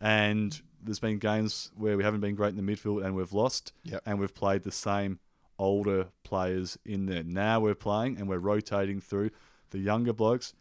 [0.00, 3.72] and there's been games where we haven't been great in the midfield, and we've lost,
[3.84, 4.02] Yep.
[4.06, 5.18] and we've played the same
[5.58, 7.22] older players in there.
[7.24, 9.30] Now we're playing, and we're rotating through
[9.70, 10.54] the younger blokes.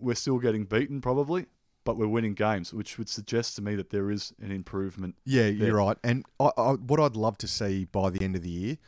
[0.00, 1.46] We're still getting beaten, probably.
[1.84, 5.16] But we're winning games, which would suggest to me that there is an improvement.
[5.24, 5.52] Yeah, there.
[5.52, 5.96] you're right.
[6.04, 8.78] And I, I, what I'd love to see by the end of the year,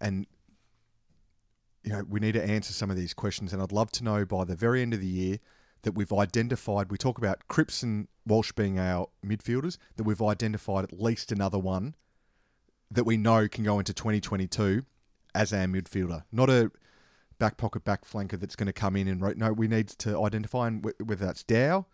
[0.00, 0.26] and
[1.84, 4.24] you know, we need to answer some of these questions, and I'd love to know
[4.24, 5.38] by the very end of the year
[5.82, 6.90] that we've identified.
[6.90, 9.76] We talk about Cripps and Walsh being our midfielders.
[9.96, 11.94] That we've identified at least another one
[12.90, 14.84] that we know can go into 2022
[15.34, 16.70] as our midfielder, not a
[17.40, 19.52] back pocket back flanker that's going to come in and no.
[19.52, 21.86] We need to identify and whether that's Dow,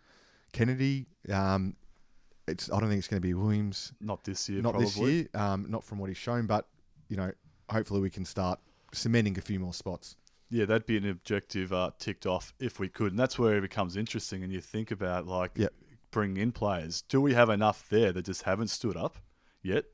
[0.53, 1.07] Kennedy.
[1.31, 1.75] Um,
[2.47, 3.93] it's I don't think it's going to be Williams.
[3.99, 4.85] Not this year, not probably.
[4.85, 5.27] this year.
[5.33, 6.67] Um, not from what he's shown, but
[7.09, 7.31] you know,
[7.71, 8.59] hopefully we can start
[8.93, 10.15] cementing a few more spots.
[10.49, 13.61] Yeah, that'd be an objective uh, ticked off if we could, and that's where it
[13.61, 14.43] becomes interesting.
[14.43, 15.73] And you think about like Yep.
[16.11, 17.01] bringing in players.
[17.01, 19.17] Do we have enough there that just haven't stood up
[19.61, 19.85] yet,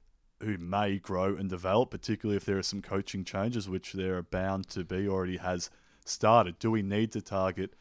[0.44, 4.24] who may grow and develop, particularly if there are some coaching changes, which there are
[4.24, 5.70] bound to be, already has
[6.06, 6.60] started.
[6.60, 7.74] Do we need to target,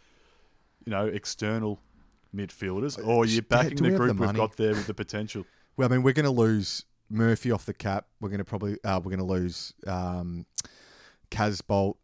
[0.84, 1.80] you know, external
[2.34, 4.86] midfielders, or are you Uh, backing we the have the group we've got there with
[4.86, 5.44] the potential?
[5.76, 8.06] Well, I mean, we're going to lose Murphy off the cap.
[8.20, 10.46] We're going to probably uh, we're going to lose um,
[11.30, 11.96] Casboult.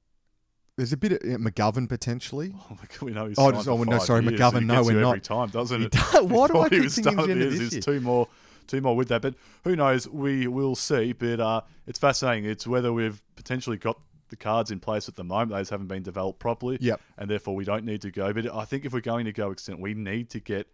[0.77, 2.55] There's a bit of uh, McGovern potentially.
[2.71, 4.39] Oh, my God, we know he's Oh, just- oh, no, sorry, years.
[4.41, 5.09] McGovern, no, we're not.
[5.11, 5.93] every time, doesn't He it?
[5.93, 7.81] does- why do I keep thinking he's the end of this There's year?
[7.83, 8.29] two more,
[8.69, 10.09] two more with that, but who knows?
[10.09, 11.12] We will see.
[11.12, 12.45] But uh, it's fascinating.
[12.49, 16.03] It's whether we've potentially got the cards in place at the moment; those haven't been
[16.03, 17.01] developed properly, Yep.
[17.16, 18.33] and therefore we don't need to go.
[18.33, 20.69] But I think if we're going to go extent, we need to get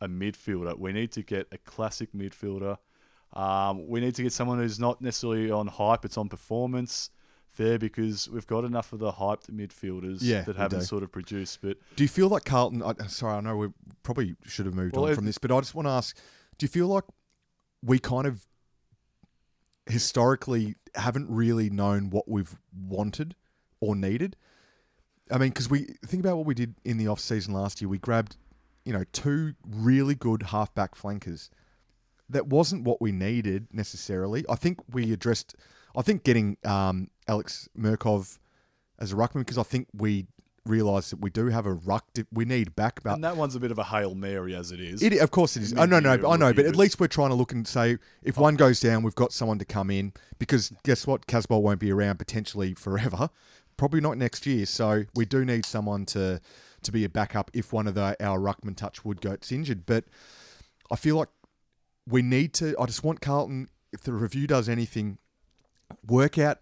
[0.00, 0.78] a midfielder.
[0.78, 2.78] We need to get a classic midfielder.
[3.34, 7.10] Um, we need to get someone who's not necessarily on hype; it's on performance.
[7.56, 11.60] There because we've got enough of the hyped midfielders Yeah, that haven't sort of produced.
[11.60, 12.84] But Do you feel like Carlton?
[12.84, 13.68] I, sorry, I know we
[14.04, 16.16] probably should have moved Well, on from this, but I just want to ask:
[16.58, 17.02] Do you feel like
[17.82, 18.46] we kind of
[19.86, 23.34] historically haven't really known what we've wanted
[23.80, 24.36] or needed?
[25.30, 27.88] I mean, because we think about what we did in the off season last year.
[27.88, 28.36] We grabbed,
[28.84, 31.50] you know, two really good halfback flankers.
[32.30, 34.44] That wasn't what we needed necessarily.
[34.48, 35.54] I think we addressed.
[35.96, 38.38] I think getting um, Alex Mirkov
[38.98, 40.26] as a ruckman because I think we
[40.68, 42.04] realised that we do have a ruck.
[42.12, 44.72] di- We need back, but and that one's a bit of a hail mary as
[44.72, 45.02] it is.
[45.02, 45.74] it, of course it is.
[45.74, 47.98] Oh, I know, no, I know, but at least we're trying to look and say
[48.22, 48.42] if oh.
[48.42, 51.26] one goes down, we've got someone to come in because guess what?
[51.26, 53.30] Casboult won't be around potentially forever,
[53.76, 54.66] probably not next year.
[54.66, 56.40] So we do need someone to
[56.82, 59.84] to be a backup if one of the, our ruckman touch wood goats injured.
[59.84, 60.04] But
[60.90, 61.28] I feel like
[62.06, 62.76] we need to.
[62.80, 65.18] I just want Carlton if the review does anything,
[66.06, 66.58] work out.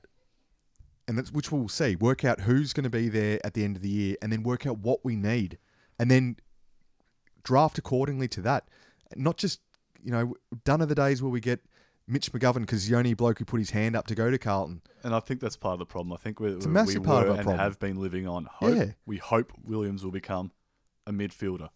[1.09, 1.95] And that's which we'll see.
[1.97, 4.43] Work out who's going to be there at the end of the year, and then
[4.43, 5.59] work out what we need,
[5.99, 6.37] and then
[7.45, 8.69] draft accordingly to that.
[9.15, 9.61] Not just,
[10.03, 10.35] you know,
[10.65, 11.61] done are the days where we get
[12.09, 14.83] Mitch McGovern because the only bloke who put his hand up to go to Carlton.
[15.05, 16.13] And I think that's part of the problem.
[16.13, 17.59] I think we, a massive we part of our and problem.
[17.59, 18.75] have been living on hope.
[18.77, 18.85] Yeah.
[19.07, 20.51] We hope Williams will become
[21.07, 21.71] a midfielder.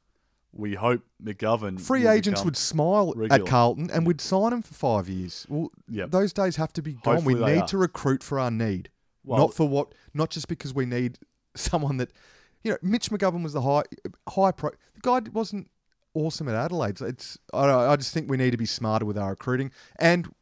[0.53, 1.81] We hope McGovern.
[1.81, 3.45] Free agents would smile regular.
[3.45, 5.47] at Carlton and we'd sign him for five years.
[5.49, 6.11] Well, Yep.
[6.11, 7.15] those days have to be gone.
[7.17, 7.69] Hopefully we need are.
[7.69, 8.91] to recruit for our need,
[9.31, 9.95] Well- not for what.
[10.13, 11.19] Not just because we need
[11.55, 12.11] someone that,
[12.63, 13.83] you know, Mitch McGovern was the high
[14.29, 14.71] high pro.
[14.95, 15.71] The guy wasn't
[16.15, 17.01] awesome at Adelaide.
[17.01, 20.33] It's I, I just think we need to be smarter with our recruiting, and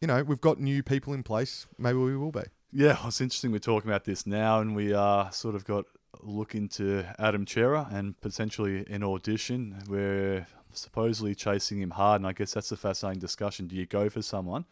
[0.00, 1.66] you know, we've got new people in place.
[1.78, 2.42] Maybe we will be.
[2.72, 5.84] Yeah, it's interesting we're talking about this now, and we uh, sort of got
[6.20, 9.82] a look into Adam Cerra and potentially an audition.
[9.88, 13.68] We're supposedly chasing him hard, and I guess that's a fascinating discussion.
[13.68, 14.64] Do you go for someone,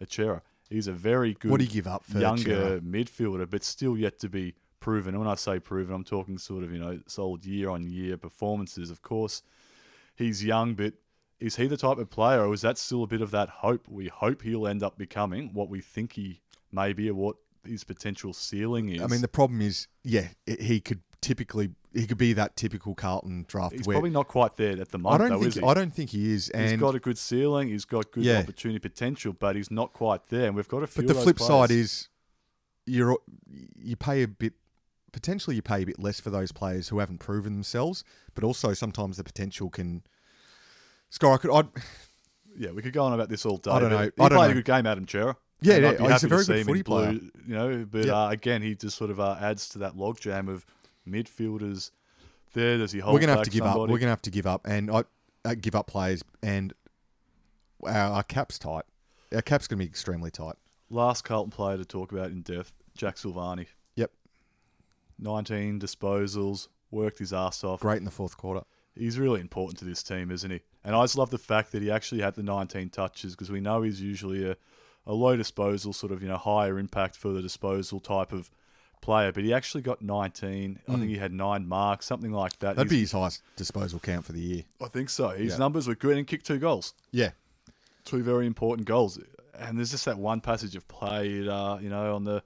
[0.00, 0.42] a Cerra?
[0.68, 4.18] He's a very good What do you give up for younger midfielder, but still yet
[4.20, 5.14] to be proven.
[5.14, 8.16] And when I say proven, I'm talking sort of, you know, solid year on year
[8.16, 8.90] performances.
[8.90, 9.42] Of course,
[10.14, 10.94] he's young, but
[11.38, 13.88] is he the type of player, or is that still a bit of that hope?
[13.88, 16.40] We hope he'll end up becoming what we think he
[16.72, 19.02] may be, or what his potential ceiling is.
[19.02, 23.44] I mean, the problem is, yeah, he could typically he could be that typical Carlton
[23.48, 23.74] draft.
[23.74, 25.62] he's where probably not quite there at the I moment, don't though, think is he?
[25.62, 26.50] I don't think he is.
[26.54, 27.68] He's got a good ceiling.
[27.68, 28.38] He's got good Yeah.
[28.40, 30.46] opportunity potential, but he's not quite there.
[30.46, 31.04] And we've got a few.
[31.04, 32.08] but the flip side is
[32.84, 33.18] you're
[33.78, 34.52] you pay a bit
[35.12, 38.04] potentially you pay a bit less for those players who haven't proven themselves,
[38.34, 40.02] but also sometimes the potential can
[41.10, 41.50] skyrocket.
[41.50, 41.68] I'd,
[42.58, 43.70] yeah, we could go on about this all day.
[43.70, 43.98] I don't know.
[44.02, 44.50] He I don't played know.
[44.50, 45.36] a good game, Adam Cerra.
[45.62, 47.12] Yeah, yeah, he's a very good footy player.
[47.12, 48.26] You know, but Yeah.
[48.26, 50.66] uh, again, he just sort of uh, adds to that logjam of
[51.06, 51.90] midfielders.
[52.52, 53.14] There, does he hold?
[53.14, 53.76] we're gonna have to give up.
[53.76, 55.04] We're gonna have to give up, and I
[55.44, 56.72] uh, give up players, and
[57.84, 58.84] our, our cap's tight.
[59.34, 60.56] Our cap's gonna be extremely tight.
[60.88, 63.66] Last Carlton player to talk about in depth, Jack Silvagni.
[63.96, 64.12] Yep,
[65.18, 67.80] 19 disposals, worked his ass off.
[67.80, 68.62] great in the fourth quarter.
[68.94, 70.60] He's really important to this team, isn't he?
[70.82, 73.60] And I just love the fact that he actually had the 19 touches because we
[73.60, 74.56] know he's usually a,
[75.06, 78.50] a low disposal, sort of, you know, higher impact for the disposal type of
[79.00, 79.32] player.
[79.32, 80.80] But he actually got 19.
[80.88, 82.72] I think he had nine marks, something like that.
[82.72, 82.76] Mm.
[82.76, 84.62] That'd be his highest disposal count for the year.
[84.80, 85.28] I think so.
[85.30, 85.58] His Yeah.
[85.58, 86.94] numbers were good and kicked two goals.
[87.10, 87.30] Yeah,
[88.04, 89.18] two very important goals.
[89.58, 92.42] And there's just that one passage of play, uh, you know, on the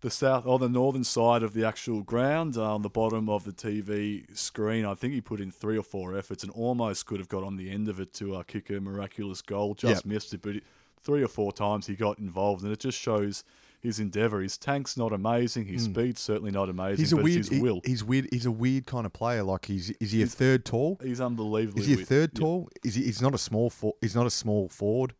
[0.00, 3.44] the south or the northern side of the actual ground uh, on the bottom of
[3.44, 4.84] the TV screen.
[4.84, 7.54] I think he put in three or four efforts and almost could have got on
[7.56, 9.74] the end of it to uh, kick a miraculous goal.
[9.76, 10.12] Just Yep.
[10.12, 10.56] missed it, but
[11.04, 13.44] three or four times he got involved, and it just shows
[13.82, 14.40] his endeavour.
[14.40, 15.66] His tank's not amazing.
[15.66, 16.98] His speed's certainly not amazing.
[16.98, 17.48] He's a but weird.
[17.48, 17.80] he- will.
[17.84, 18.28] he's weird.
[18.30, 19.42] He's a weird kind of player.
[19.42, 20.98] Like he's is he a third tall?
[21.02, 21.80] He's unbelievably.
[21.82, 22.08] Is he a weird.
[22.08, 22.40] third Yeah.
[22.40, 22.68] tall?
[22.84, 23.04] Is he?
[23.04, 23.70] He's not a small.
[23.70, 25.14] For, he's not a small forward.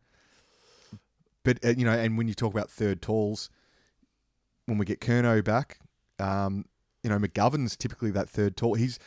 [1.43, 3.49] But uh, you know, and when you talk about third talls,
[4.65, 5.79] when we get Curnow back,
[6.19, 6.65] um,
[7.03, 8.75] you know, McGovern's typically that third tall.
[8.75, 8.97] He's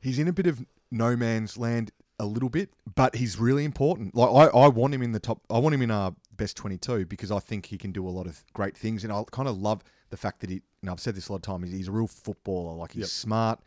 [0.00, 4.16] he's in a bit of no man's land a little bit, but he's really important.
[4.16, 5.42] Like I, I want him in the top.
[5.48, 8.26] I want him in our best twenty-two because I think he can do a lot
[8.26, 10.62] of great things, and I kind of love the fact that he.
[10.82, 11.72] And I've said this a lot of times.
[11.72, 12.74] He's a real footballer.
[12.76, 13.08] Like he's Yep.
[13.08, 13.60] smart.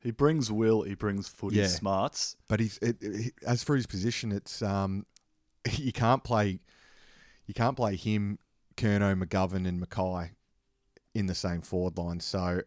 [0.00, 0.82] He brings will.
[0.82, 1.66] He brings footy Yeah.
[1.66, 2.36] smarts.
[2.48, 5.04] but he's it, it- as for his position, it's um,
[5.72, 6.60] you can't play,
[7.46, 8.38] you can't play him,
[8.76, 10.30] Curnow, McGovern, and McKay
[11.14, 12.20] in the same forward line.
[12.20, 12.60] So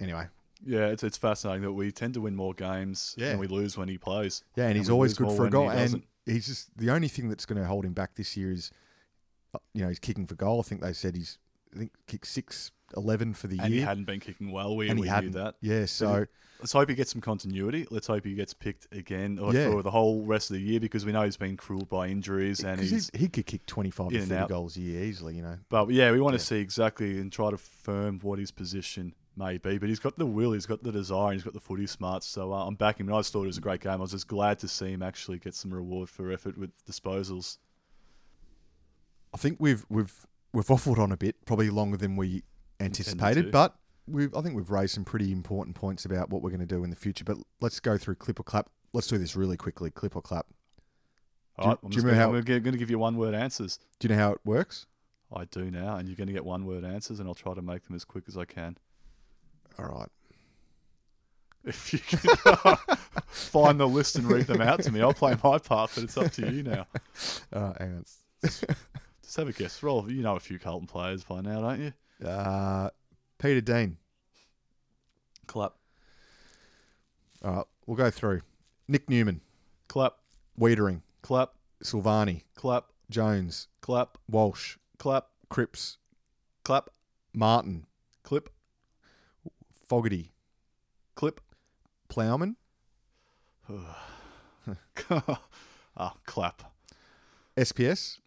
[0.00, 0.26] anyway,
[0.66, 3.30] Yeah, it's it's fascinating that we tend to win more games Yeah.
[3.30, 4.42] than we lose when he plays.
[4.56, 5.70] yeah, and, And he's always good for a goal.
[5.70, 6.02] And.
[6.26, 8.70] He's just the only thing that's going to hold him back this year is,
[9.54, 10.60] uh, you know, he's kicking for goal.
[10.60, 11.38] I think they said he's
[11.74, 13.64] I think kicked six eleven for the year.
[13.64, 14.76] And he hadn't been kicking well.
[14.76, 15.56] We, and we he knew that.
[15.60, 16.26] Yeah, so
[16.60, 17.86] Let's hope he gets some continuity.
[17.90, 19.70] Let's hope he gets picked again or Yeah.
[19.70, 22.64] for the whole rest of the year because we know he's been cruelled by injuries
[22.64, 23.10] and he's.
[23.12, 25.34] he, could kick twenty five in to thirty goals a year easily.
[25.36, 26.38] You know, But yeah, we want Yeah.
[26.38, 29.78] to see exactly and try to firm what his position may be.
[29.78, 32.26] But he's got the will, he's got the desire, and he's got the footy smarts.
[32.26, 33.14] So uh, I'm backing him.
[33.14, 33.92] I just thought it was a great game.
[33.92, 37.58] I was just glad to see him actually get some reward for effort with disposals.
[39.32, 42.44] I think we've we've we've waffled on a bit, probably longer than we
[42.80, 43.74] anticipated, but
[44.06, 46.84] we've I think we've raised some pretty important points about what we're going to do
[46.84, 47.24] in the future.
[47.24, 48.70] But let's go through clip or clap.
[48.92, 49.90] Let's do this really quickly.
[49.90, 50.46] Clip or clap.
[51.58, 53.34] All Do- right, do you remember gonna, how- we're going to give you one word
[53.34, 53.78] answers.
[53.98, 54.86] Do you know how it works?
[55.32, 57.62] I do now, and you're going to get one word answers, and I'll try to
[57.62, 58.76] make them as quick as I can.
[59.78, 60.08] All right.
[61.64, 62.76] If you can
[63.26, 66.16] find the list and read them out to me, I'll play my part, but it's
[66.16, 66.86] up to you now.
[67.52, 68.04] Uh, hang on.
[68.42, 69.80] Just have a guess.
[69.82, 70.10] Roll.
[70.10, 72.26] You know a few Carlton players by now, don't you?
[72.26, 72.90] Uh,
[73.38, 73.96] Peter Dean.
[75.46, 75.74] Clap,
[77.44, 78.40] All right, we'll go through.
[78.88, 79.40] Nic Newman,
[79.88, 80.14] clap,
[80.58, 81.52] Weitering, clap,
[81.82, 85.98] Silvagni, clap, Jones, clap, Walsh, clap, Cripps,
[86.64, 86.88] clap,
[87.34, 87.86] Martin,
[88.22, 88.50] clip,
[89.84, 90.32] Fogarty,
[91.14, 91.40] clip.
[92.08, 92.56] Plowman,
[95.96, 96.72] ah, clap,
[97.56, 98.18] SPS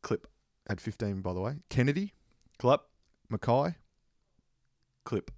[0.00, 0.26] clip,
[0.68, 1.56] had 15 by the way.
[1.68, 2.14] Kennedy,
[2.58, 2.82] clap,
[3.30, 3.74] McKay,
[5.04, 5.30] clip,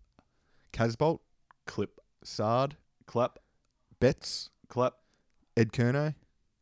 [0.72, 1.20] Casboult,
[1.66, 2.76] clip, Saad,
[3.06, 3.38] clap,
[3.98, 4.94] Betts, clap,
[5.56, 6.14] Ed Curnow,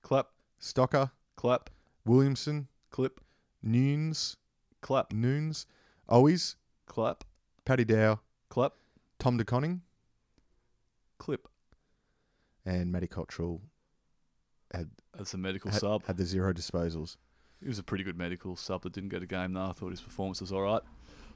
[0.02, 1.68] clap, Stocker, clap,
[2.06, 3.20] Williamson, clip,
[3.62, 4.36] Newnes,
[4.80, 5.66] clap, Newnes,
[6.08, 6.54] Owies,
[6.86, 7.24] clap,
[7.66, 8.72] Paddy Dow, clap,
[9.18, 9.82] Tom De Koning,
[11.18, 11.48] clip.
[12.64, 13.60] and Matty Cottrell
[14.72, 16.04] had, That's a medical had, sub.
[16.06, 17.16] had the zero disposals.
[17.60, 19.66] He was a pretty good medical sub that didn't get a game though.
[19.66, 20.82] I thought his performance was all right.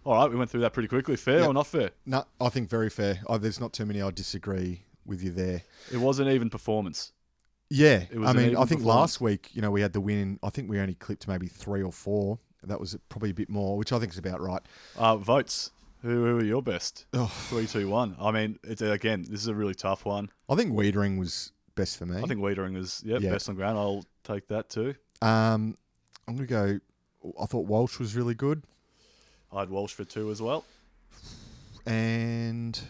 [0.05, 1.16] All right, we went through that pretty quickly.
[1.16, 1.49] Fair Yep.
[1.49, 1.91] or not fair?
[2.07, 3.20] No, I think very fair.
[3.26, 5.62] Oh, there's not too many I disagree with you there.
[5.93, 7.12] It was an even performance.
[7.68, 10.39] Yeah, It was I mean, I think last week, you know, we had the win.
[10.43, 12.39] I think we only clipped maybe three or four.
[12.64, 14.61] That was probably a bit more, which I think is about right.
[14.97, 15.70] Uh, votes.
[16.03, 17.07] Who, who are your best?
[17.12, 17.26] Oh.
[17.26, 18.16] Three, two, one.
[18.20, 19.26] I mean, it's again.
[19.28, 20.30] This is a really tough one.
[20.48, 22.16] I think Weitering was best for me.
[22.18, 23.30] I think Weitering was yep, Yeah.
[23.32, 23.78] best on ground.
[23.78, 24.94] I'll take that too.
[25.22, 25.76] Um,
[26.26, 26.80] I'm going to
[27.22, 27.32] go.
[27.40, 28.62] I thought Walsh was really good,
[29.53, 30.64] I had Walsh for two as well.
[31.86, 32.80] and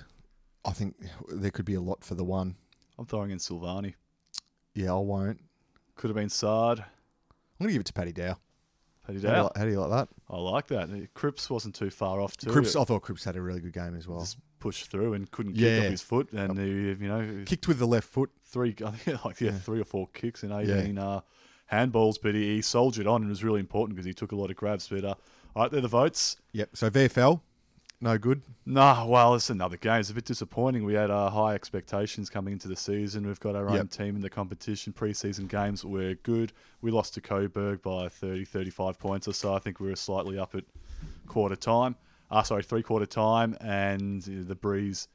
[0.64, 0.94] I think
[1.28, 2.54] there could be a lot for the one.
[2.98, 3.94] I'm throwing in Silvagni.
[4.74, 5.40] Yeah, I won't.
[5.96, 6.78] Could have been Saad.
[6.80, 6.84] I'm
[7.64, 8.36] going to give it to Paddy Dow.
[9.12, 10.08] Paddy How, do you like, how do you like that?
[10.28, 11.08] I like that.
[11.14, 12.50] Cripps wasn't too far off too.
[12.50, 14.20] Cripps, I thought Cripps had a really good game as well.
[14.20, 17.78] Just pushed through and couldn't kick off his foot, and he, you know, Kicked with
[17.78, 18.30] the left foot.
[18.44, 19.58] three, I think like yeah, Yeah.
[19.58, 21.20] three or four kicks in eighteen uh,
[21.72, 24.36] handballs, but he, he soldiered on and it was really important because he took a
[24.36, 24.88] lot of grabs.
[24.88, 25.14] But uh,
[25.54, 26.36] all right, they're the votes.
[26.52, 26.70] Yep.
[26.74, 27.40] So VFL,
[28.01, 28.42] no good.
[28.64, 30.01] No, well, it's another game.
[30.01, 30.84] It's a bit disappointing.
[30.84, 33.26] We had uh, high expectations coming into the season.
[33.26, 34.92] We've got our own team in the competition.
[34.92, 36.53] Preseason games were good.
[36.80, 39.55] We lost to Coburg by 30, 35 points or so.
[39.55, 40.64] I think we were slightly up at
[41.26, 41.96] quarter time.
[42.30, 45.09] Uh, sorry, three quarter time, and the breeze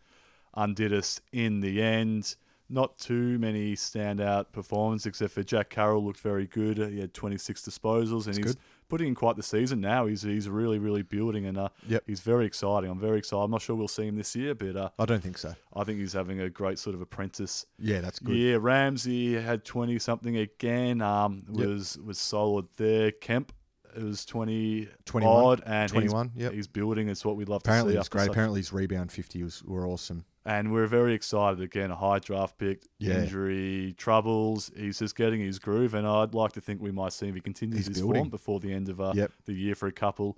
[0.56, 2.36] undid us in the end.
[2.68, 6.78] Not too many standout performances, except for Jack Carroll looked very good.
[6.78, 8.58] He had 26 disposals, and That's he's good.
[8.90, 10.06] Putting in quite the season now.
[10.06, 12.04] He's he's really really building, and uh, Yep.
[12.08, 12.90] he's very exciting.
[12.90, 13.44] I'm very excited.
[13.44, 15.54] I'm not sure we'll see him this year, but uh, I don't think so.
[15.76, 18.36] I think he's having a great sort of apprentice Yeah, that's good.
[18.36, 21.02] Yeah, Ramsey had 20 something again.
[21.02, 21.68] Um, Yep.
[21.68, 23.12] was was solid there.
[23.12, 23.52] Kemp
[23.96, 26.52] It was 20 21, odd, and 21, he's, yep.
[26.54, 27.08] he's building.
[27.10, 28.00] It's what we'd love Apparently, to see.
[28.02, 28.28] it's great.
[28.30, 30.26] Apparently, his rebound 50 was were awesome.
[30.46, 31.89] And we're very excited again.
[31.91, 33.22] A high draft pick, Yeah.
[33.24, 34.72] injury troubles.
[34.76, 37.41] He's just getting his groove, and I'd like to think we might see if he
[37.41, 39.32] continues his form before the end of uh, Yep.
[39.46, 40.38] the year for a couple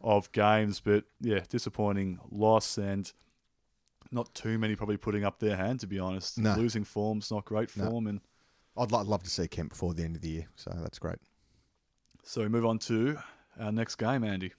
[0.00, 0.80] of games.
[0.80, 3.12] But yeah, disappointing loss, and
[4.10, 5.80] not too many probably putting up their hand.
[5.80, 6.54] To be honest, No.
[6.56, 7.90] losing form's not great No.
[7.90, 8.20] form, and
[8.76, 11.18] I'd love to see Kemp before the end of the year, so that's great.
[12.26, 13.18] so we move on to
[13.60, 14.52] our next game, Andy.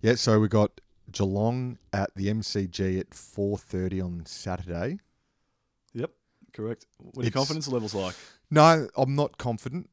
[0.00, 0.80] Yeah, so we got
[1.12, 4.98] Geelong at the MCG at 4:30 on Saturday.
[5.92, 6.10] Yep,
[6.52, 6.86] correct.
[6.98, 8.14] What are your confidence levels like?
[8.50, 9.88] No, I'm not confident.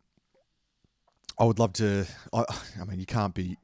[1.39, 2.05] I would love to.
[2.33, 2.43] I,
[2.81, 3.57] I mean, you can't be.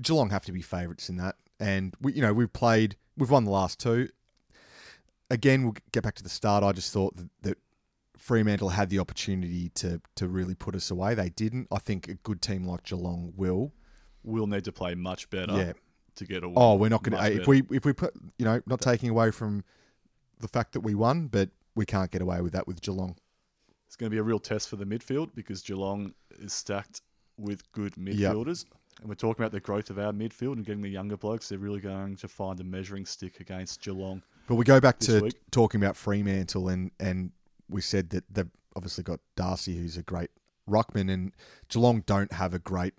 [0.00, 3.44] Geelong have to be favourites in that, and we, you know, we've played, we've won
[3.44, 4.08] the last two.
[5.30, 6.62] Again, we'll get back to the start.
[6.62, 7.58] I just thought that, that
[8.18, 11.14] Fremantle had the opportunity to to really put us away.
[11.14, 11.68] They didn't.
[11.72, 13.72] I think a good team like Geelong will.
[14.22, 15.72] We'll need to play much better Yeah.
[16.16, 16.56] To get a oh, win.
[16.56, 17.22] Oh, we're not going to.
[17.22, 19.64] Uh, if we if we put, you know, not taking away from
[20.40, 23.16] the fact that we won, but we can't get away with that with Geelong.
[23.86, 27.02] It's going to be a real test for the midfield because Geelong is stacked
[27.38, 28.64] with good midfielders.
[29.00, 31.48] And we're talking about the growth of our midfield and getting the younger blokes.
[31.48, 34.22] They're really going to find a measuring stick against Geelong.
[34.46, 35.34] But we go back to week.
[35.50, 37.32] talking about Fremantle, and and
[37.68, 40.30] we said that they've obviously got Darcy, who's a great
[40.68, 41.32] ruckman, and
[41.68, 42.94] Geelong don't have a great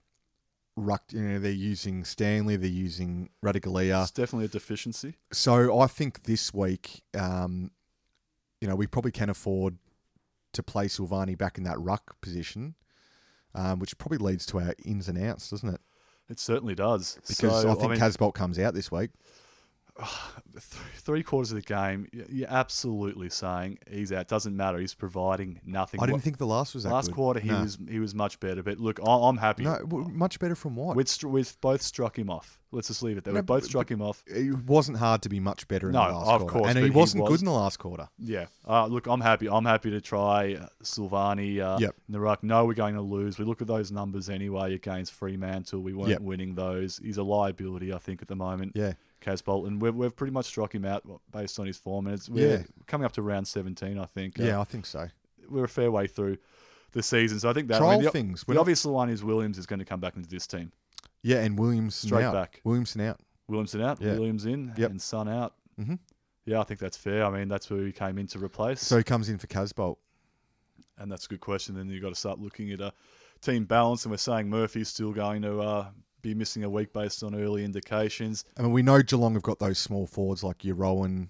[0.78, 1.04] ruck.
[1.12, 4.04] You know, they're using Stanley, they're using Ratugolea.
[4.04, 5.16] It's definitely a deficiency.
[5.34, 7.72] So I think this week, um,
[8.62, 9.78] you know, we probably can afford
[10.54, 12.76] to play Silvagni back in that ruck position,
[13.54, 15.82] um, which probably leads to our ins and outs, doesn't it?
[16.30, 17.18] It certainly does.
[17.28, 19.12] Because so, I think mean, Casboult comes out this week.
[20.52, 20.64] th-
[20.98, 24.28] three quarters of the game, you're absolutely saying he's out.
[24.28, 24.78] Doesn't matter.
[24.78, 26.00] He's providing nothing.
[26.00, 27.16] I didn't What- think the last was that last good.
[27.16, 27.62] quarter he No.
[27.62, 28.64] was he was much better.
[28.64, 29.64] But look, I- I'm happy.
[29.64, 29.80] no
[30.12, 30.96] much better from what?
[30.96, 32.60] We've, we've both struck him off.
[32.72, 33.34] Let's just leave it there.
[33.34, 34.22] No, We've both struck him off.
[34.28, 36.54] it wasn't hard to be much better in No, the last of quarter.
[36.54, 38.10] course, and he he wasn't was- good in the last quarter.
[38.20, 38.48] Yeah.
[38.68, 39.48] Uh, look, I'm happy.
[39.50, 41.96] I'm happy to try uh, Silvagni uh, Yep.
[42.10, 42.44] ruck.
[42.44, 43.40] No, we're going to lose.
[43.40, 45.80] We look at those numbers anyway against Fremantle.
[45.82, 46.22] We weren't Yep.
[46.22, 46.98] winning those.
[46.98, 48.74] He's a liability, I think, at the moment.
[48.76, 52.08] Yeah, Casboult, and we've, we've pretty much struck him out based on his form.
[52.08, 52.64] And it's, we're Yeah.
[52.86, 54.40] coming up to round 17, I think.
[54.40, 55.08] Uh, yeah, I think so.
[55.50, 56.38] we're a fair way through
[56.92, 57.40] the season.
[57.40, 58.42] So I think that I Trial mean, the, things.
[58.42, 60.72] the We're not- obvious one is Williams is going to come back into this team.
[61.24, 62.34] yeah, and Williams Straight out.
[62.34, 62.62] back.
[62.64, 63.20] Williamson out.
[63.48, 64.14] Williamson out, Yeah.
[64.14, 64.90] Williams in, Yep.
[64.92, 65.56] and Son out.
[65.78, 65.96] hmm
[66.46, 67.26] Yeah, I think that's fair.
[67.26, 68.82] I mean, that's where he came in to replace.
[68.82, 69.98] So he comes in for Casboult.
[71.00, 71.76] And that's a good question.
[71.76, 72.92] Then you've got to start looking at a
[73.42, 75.88] team balance, and we're saying Murphy's still going to uh,
[76.22, 78.44] be missing a week based on early indications.
[78.58, 81.30] I mean, we know Geelong have got those small forwards like your Rohan.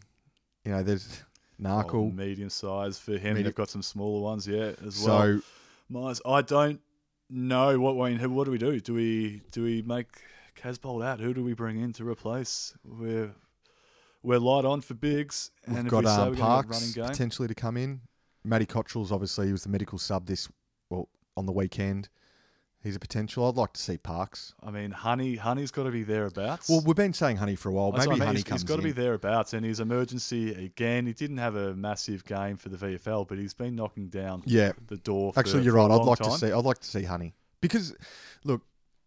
[0.63, 1.23] You know, there's
[1.61, 2.13] Narkle.
[2.13, 3.33] medium size for him.
[3.33, 5.39] Medi- They've got some smaller ones, yeah, as well.
[5.39, 5.41] so
[5.89, 6.81] Miers, I don't
[7.29, 8.19] know what Wayne.
[8.33, 8.79] What do we do?
[8.79, 10.07] Do we do we make
[10.55, 11.19] Casboult out?
[11.19, 12.73] Who do we bring in to replace?
[12.85, 13.31] We're
[14.23, 18.01] we're light on for bigs, we've if got we um, Parks potentially to come in.
[18.43, 20.49] Matty Cottrell's obviously he was the medical sub this
[20.89, 22.09] well on the weekend.
[22.83, 23.47] He's a potential.
[23.47, 24.53] I'd like to see Parks.
[24.63, 26.69] I mean, Honey, Honey's got to be thereabouts.
[26.69, 27.91] Well, we've been saying Honey for a while.
[27.91, 28.27] That's Maybe what I mean.
[28.27, 31.05] Honey He's- comes he's got to be thereabouts, and his emergency again.
[31.07, 34.71] He didn't have a massive game for the VFL, but he's been knocking down Yeah,
[34.87, 35.33] the door.
[35.33, 35.89] For, Actually, you're right.
[35.91, 36.31] I'd like time.
[36.31, 36.51] to see.
[36.51, 37.95] I'd like to see Honey because,
[38.43, 38.61] look,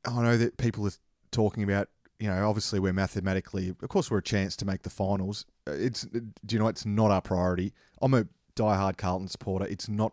[0.04, 0.92] I know that people are
[1.30, 1.88] talking about.
[2.18, 5.46] You know, obviously, we're mathematically, of course, we're a chance to make the finals.
[5.66, 7.72] Uh, It's, do you know, it's not our priority.
[8.02, 9.64] I'm a diehard Carlton supporter.
[9.66, 10.12] It's not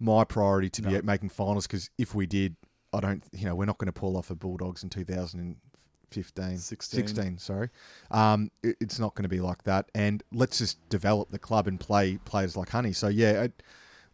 [0.00, 0.96] my priority to be No.
[0.96, 2.56] at making finals because if we did,
[2.92, 3.22] I don't.
[3.32, 7.06] You know, we're not going to pull off a Bulldogs in 2015, 16.
[7.06, 7.68] 16 sorry,
[8.10, 9.90] um, it- it's not going to be like that.
[9.94, 12.92] And let's just develop the club and play players like Honey.
[12.92, 13.48] So yeah,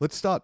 [0.00, 0.42] let's start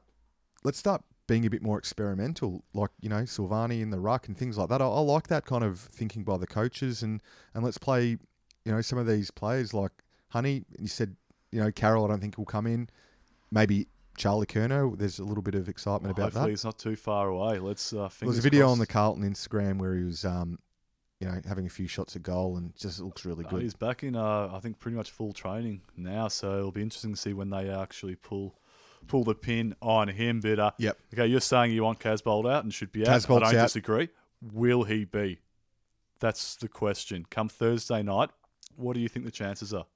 [0.62, 4.36] let's start being a bit more experimental, like you know Silvagni in the ruck and
[4.36, 4.80] things like that.
[4.82, 7.22] I, I like that kind of thinking by the coaches, and
[7.54, 8.18] and let's play,
[8.64, 9.92] you know, some of these players like
[10.28, 10.64] Honey.
[10.78, 11.16] You said,
[11.50, 12.04] you know, Carroll.
[12.04, 12.88] I don't think will come in.
[13.52, 13.88] Maybe
[14.20, 14.96] Charlie Curnow.
[14.96, 16.38] There's a little bit of excitement about that.
[16.40, 16.50] Hopefully, that.
[16.50, 17.58] he's not too far away.
[17.58, 17.92] Let's.
[17.92, 18.72] Uh, There was a video crossed.
[18.72, 20.58] on the Carlton Instagram where he was, um,
[21.18, 23.62] you know, having a few shots at goal and just looks really Uh, good.
[23.62, 26.28] he's back in, uh, I think, pretty much full training now.
[26.28, 28.56] So it'll be interesting to see when they actually pull
[29.08, 30.40] pull the pin on him.
[30.40, 30.98] But uh, Yep.
[31.14, 33.08] okay, you're saying you want Casboult out and should be out.
[33.20, 33.64] Casboult's I don't out.
[33.64, 34.10] disagree.
[34.42, 35.38] Will he be?
[36.20, 37.24] That's the question.
[37.30, 38.28] Come Thursday night,
[38.76, 39.86] what do you think the chances are?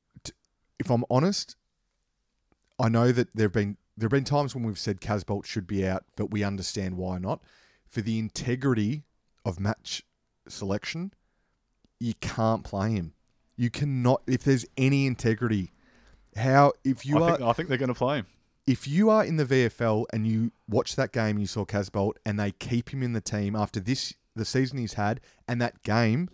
[0.78, 1.54] if I'm honest,
[2.78, 6.04] I know that there've been there've been times when we've said Casboult should be out,
[6.16, 7.40] but we understand why not.
[7.86, 9.04] For the integrity
[9.44, 10.02] of match
[10.48, 11.12] selection,
[12.00, 13.12] you can't play him.
[13.56, 15.72] You cannot if there's any integrity.
[16.36, 18.26] How if you I are think, I think they're going to play him.
[18.66, 22.38] if you are in the VFL and you watch that game, you saw Casboult, and
[22.40, 26.28] they keep him in the team after this the season he's had, and that game,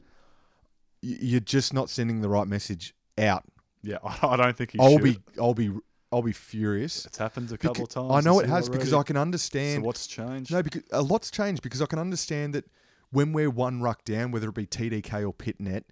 [1.03, 3.45] you're just not sending the right message out.
[3.83, 5.03] Yeah, I, I don't think he I'll should.
[5.03, 5.71] be, I'll be,
[6.13, 7.07] I'll be furious.
[7.07, 8.11] It's happened a couple of times.
[8.13, 9.07] I know it has because I already.
[9.09, 9.85] can So understand.
[9.85, 10.51] what's changed?
[10.51, 12.65] no, because a lot's changed because I can understand that
[13.11, 15.85] when we're one ruck down, whether it be TDK or Pittonet,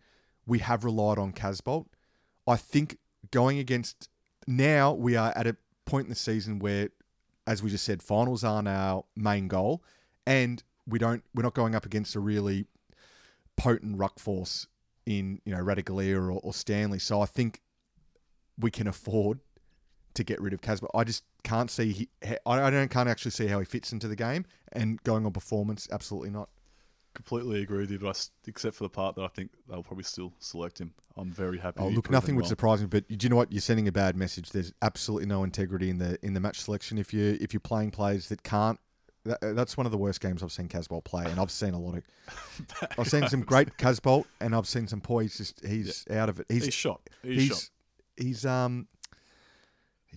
[0.47, 1.87] we have relied on Casboult.
[2.47, 2.99] I think
[3.31, 4.09] going against
[4.47, 6.89] now we are at a point in the season where,
[7.47, 9.83] as we just said, finals aren't our main goal,
[10.27, 12.67] and we don't we're not going up against a really
[13.57, 14.67] potent ruck force
[15.07, 16.99] in you know Ratugolea or, or Stanley.
[16.99, 17.61] So I think
[18.59, 19.41] we can afford
[20.15, 20.91] to get rid of Casboult.
[20.95, 24.09] I just can't see he, I I don't can't actually see how he fits into
[24.09, 25.89] the game and going on performance.
[25.93, 26.49] Absolutely not.
[27.15, 30.05] completely agree with you, but I except for the part that I think they'll probably
[30.05, 30.95] still select him.
[31.17, 31.81] I'm very happy.
[31.81, 32.87] Oh, look, nothing would surprise me.
[32.87, 33.51] But do you know what?
[33.53, 34.51] You're sending a bad message.
[34.51, 36.97] There's absolutely no integrity in the in the match selection.
[36.99, 38.79] If you if you're playing players that can't,
[39.25, 41.79] that, that's one of the worst games I've seen Casboult play, and I've seen a
[41.81, 42.05] lot of.
[42.99, 45.23] I've seen some great Casboult, and I've seen some poor.
[45.23, 46.47] He's just he's out of it.
[46.49, 47.01] He's He's shot.
[47.23, 47.71] He's, he's shot.
[48.17, 48.87] he's um,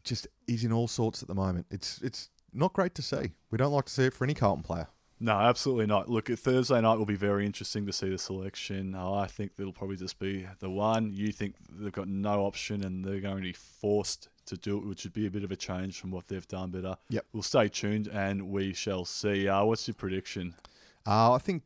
[0.01, 1.67] it just he's in all sorts at the moment.
[1.69, 3.31] It's it's not great to see.
[3.51, 4.87] We don't like to see it for any Carlton player.
[5.19, 6.09] No, absolutely not.
[6.09, 8.95] Look, Thursday night will be very interesting to see the selection.
[8.95, 11.11] Uh, I think it'll probably just be the one.
[11.13, 14.85] You think they've got no option and they're going to be forced to do it,
[14.87, 16.71] which would be a bit of a change from what they've done.
[16.71, 17.25] But uh, Yep.
[17.33, 19.47] we'll stay tuned and we shall see.
[19.47, 20.55] Uh, what's your prediction?
[21.05, 21.61] Uh, I think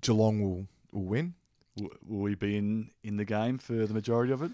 [0.00, 1.34] Geelong will will win.
[1.76, 4.52] W- will we be in, in the game for the majority of it?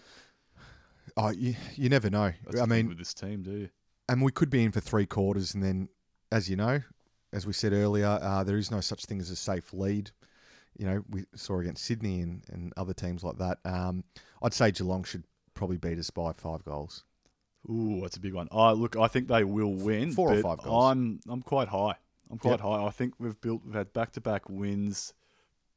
[1.22, 2.32] Oh, you, you never know.
[2.46, 3.68] That's I mean, with this team, do you?
[4.08, 5.88] and we could be in for three quarters, and then,
[6.32, 6.80] as you know,
[7.32, 10.10] as we said earlier, uh, there is no such thing as a safe lead.
[10.78, 13.58] You know, we saw against Sydney and, and other teams like that.
[13.64, 14.04] Um,
[14.42, 17.04] I'd say Geelong should probably beat us by five goals.
[17.68, 18.48] Ooh, that's a big one.
[18.50, 20.12] I look, I think they will win.
[20.12, 20.90] Four or five goals.
[20.90, 21.96] I'm I'm quite high.
[22.30, 22.60] I'm quite Yep.
[22.60, 22.84] high.
[22.86, 25.12] I think we've built we've had back to back wins.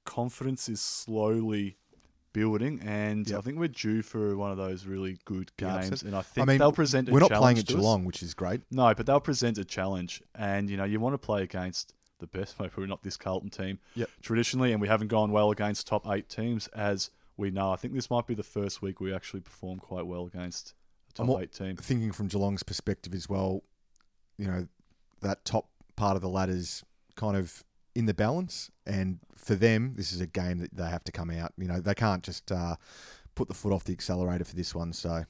[0.06, 1.78] Confidence is slowly
[2.34, 5.92] building, and I think we're due for one of those really good games.
[5.92, 6.08] upset.
[6.08, 7.08] And I think I mean, they'll present.
[7.08, 7.24] A challenge.
[7.24, 7.66] We're not playing at.
[7.66, 8.62] Geelong, which is great.
[8.72, 12.28] No, but they'll present a challenge, and you know you want to play against the
[12.28, 13.80] best, maybe not this Carlton team.
[13.96, 14.10] Yep.
[14.22, 17.72] Traditionally, and we haven't gone well against top eight teams, as we know.
[17.72, 20.74] I think this might be the first week we actually perform quite well against
[21.10, 21.76] a top I'm eight team.
[21.78, 23.64] Thinking from Geelong's perspective as well,
[24.38, 24.68] you know,
[25.22, 26.84] that top part of the ladder's
[27.16, 27.64] kind of
[27.96, 31.30] in the balance, and for them, this is a game that they have to come
[31.30, 31.54] out.
[31.58, 32.76] You know, they can't just uh,
[33.36, 34.94] put the foot off the accelerator for this one.
[34.94, 35.26] So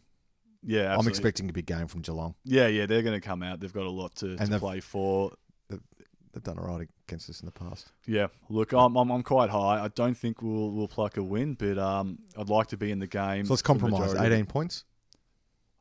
[0.64, 2.36] Yeah, I'm expecting a big game from Geelong.
[2.46, 3.60] Yeah, yeah, they're going to come out.
[3.60, 5.32] They've got a lot to, to they've- play for.
[5.70, 7.92] They've done all right against us in the past.
[8.08, 9.84] Yeah, look, I'm, I'm, I'm quite high.
[9.84, 12.98] I don't think we'll we'll pluck a win, but um, I'd like to be in
[12.98, 13.46] the game.
[13.46, 14.00] So let's compromise.
[14.00, 14.36] majority of it.
[14.36, 14.84] 18 points.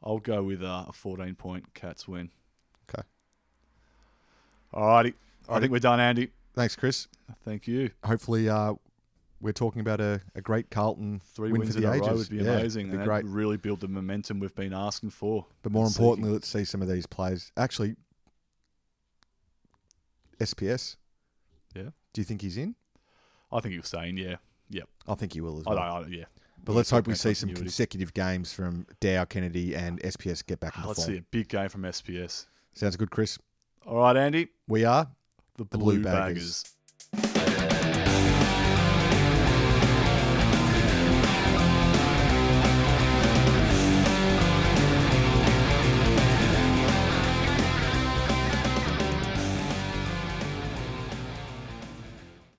[0.03, 2.29] I'll go with uh, a 14 point Cats win.
[2.91, 3.03] Okay.
[4.75, 5.15] Alrighty,
[5.49, 6.29] I think we're done, Andy.
[6.55, 7.09] Thanks, Chris.
[7.45, 7.91] Thank you.
[8.05, 8.75] Hopefully, uh,
[9.41, 12.09] we're talking about a, a great Carlton Three win wins for in the a ages.
[12.09, 13.25] row would be Yeah, amazing, be great.
[13.25, 15.47] really build the momentum we've been asking for.
[15.63, 16.33] But more importantly, seeking.
[16.35, 17.51] let's see some of these players.
[17.57, 17.97] Actually,
[20.41, 20.97] SPS.
[21.75, 21.91] Yeah.
[22.13, 22.75] Do you think he's in?
[23.51, 24.17] I think he'll stay in.
[24.19, 24.37] Yeah,
[25.07, 26.03] I think he will as I well.
[26.03, 26.13] don't.
[26.13, 26.25] I yeah.
[26.65, 30.77] But let's hope we see some consecutive games from Dow, Kennedy, and SPS get back
[30.77, 31.15] in Ah, the Let's form.
[31.15, 32.47] see a big game from SPS.
[32.75, 33.37] Sounds good, Chris.
[33.85, 34.47] All right, Andy.
[34.69, 35.09] We are
[35.57, 36.65] The The Blue, Blue Baggers.
[36.65, 36.65] Baggers.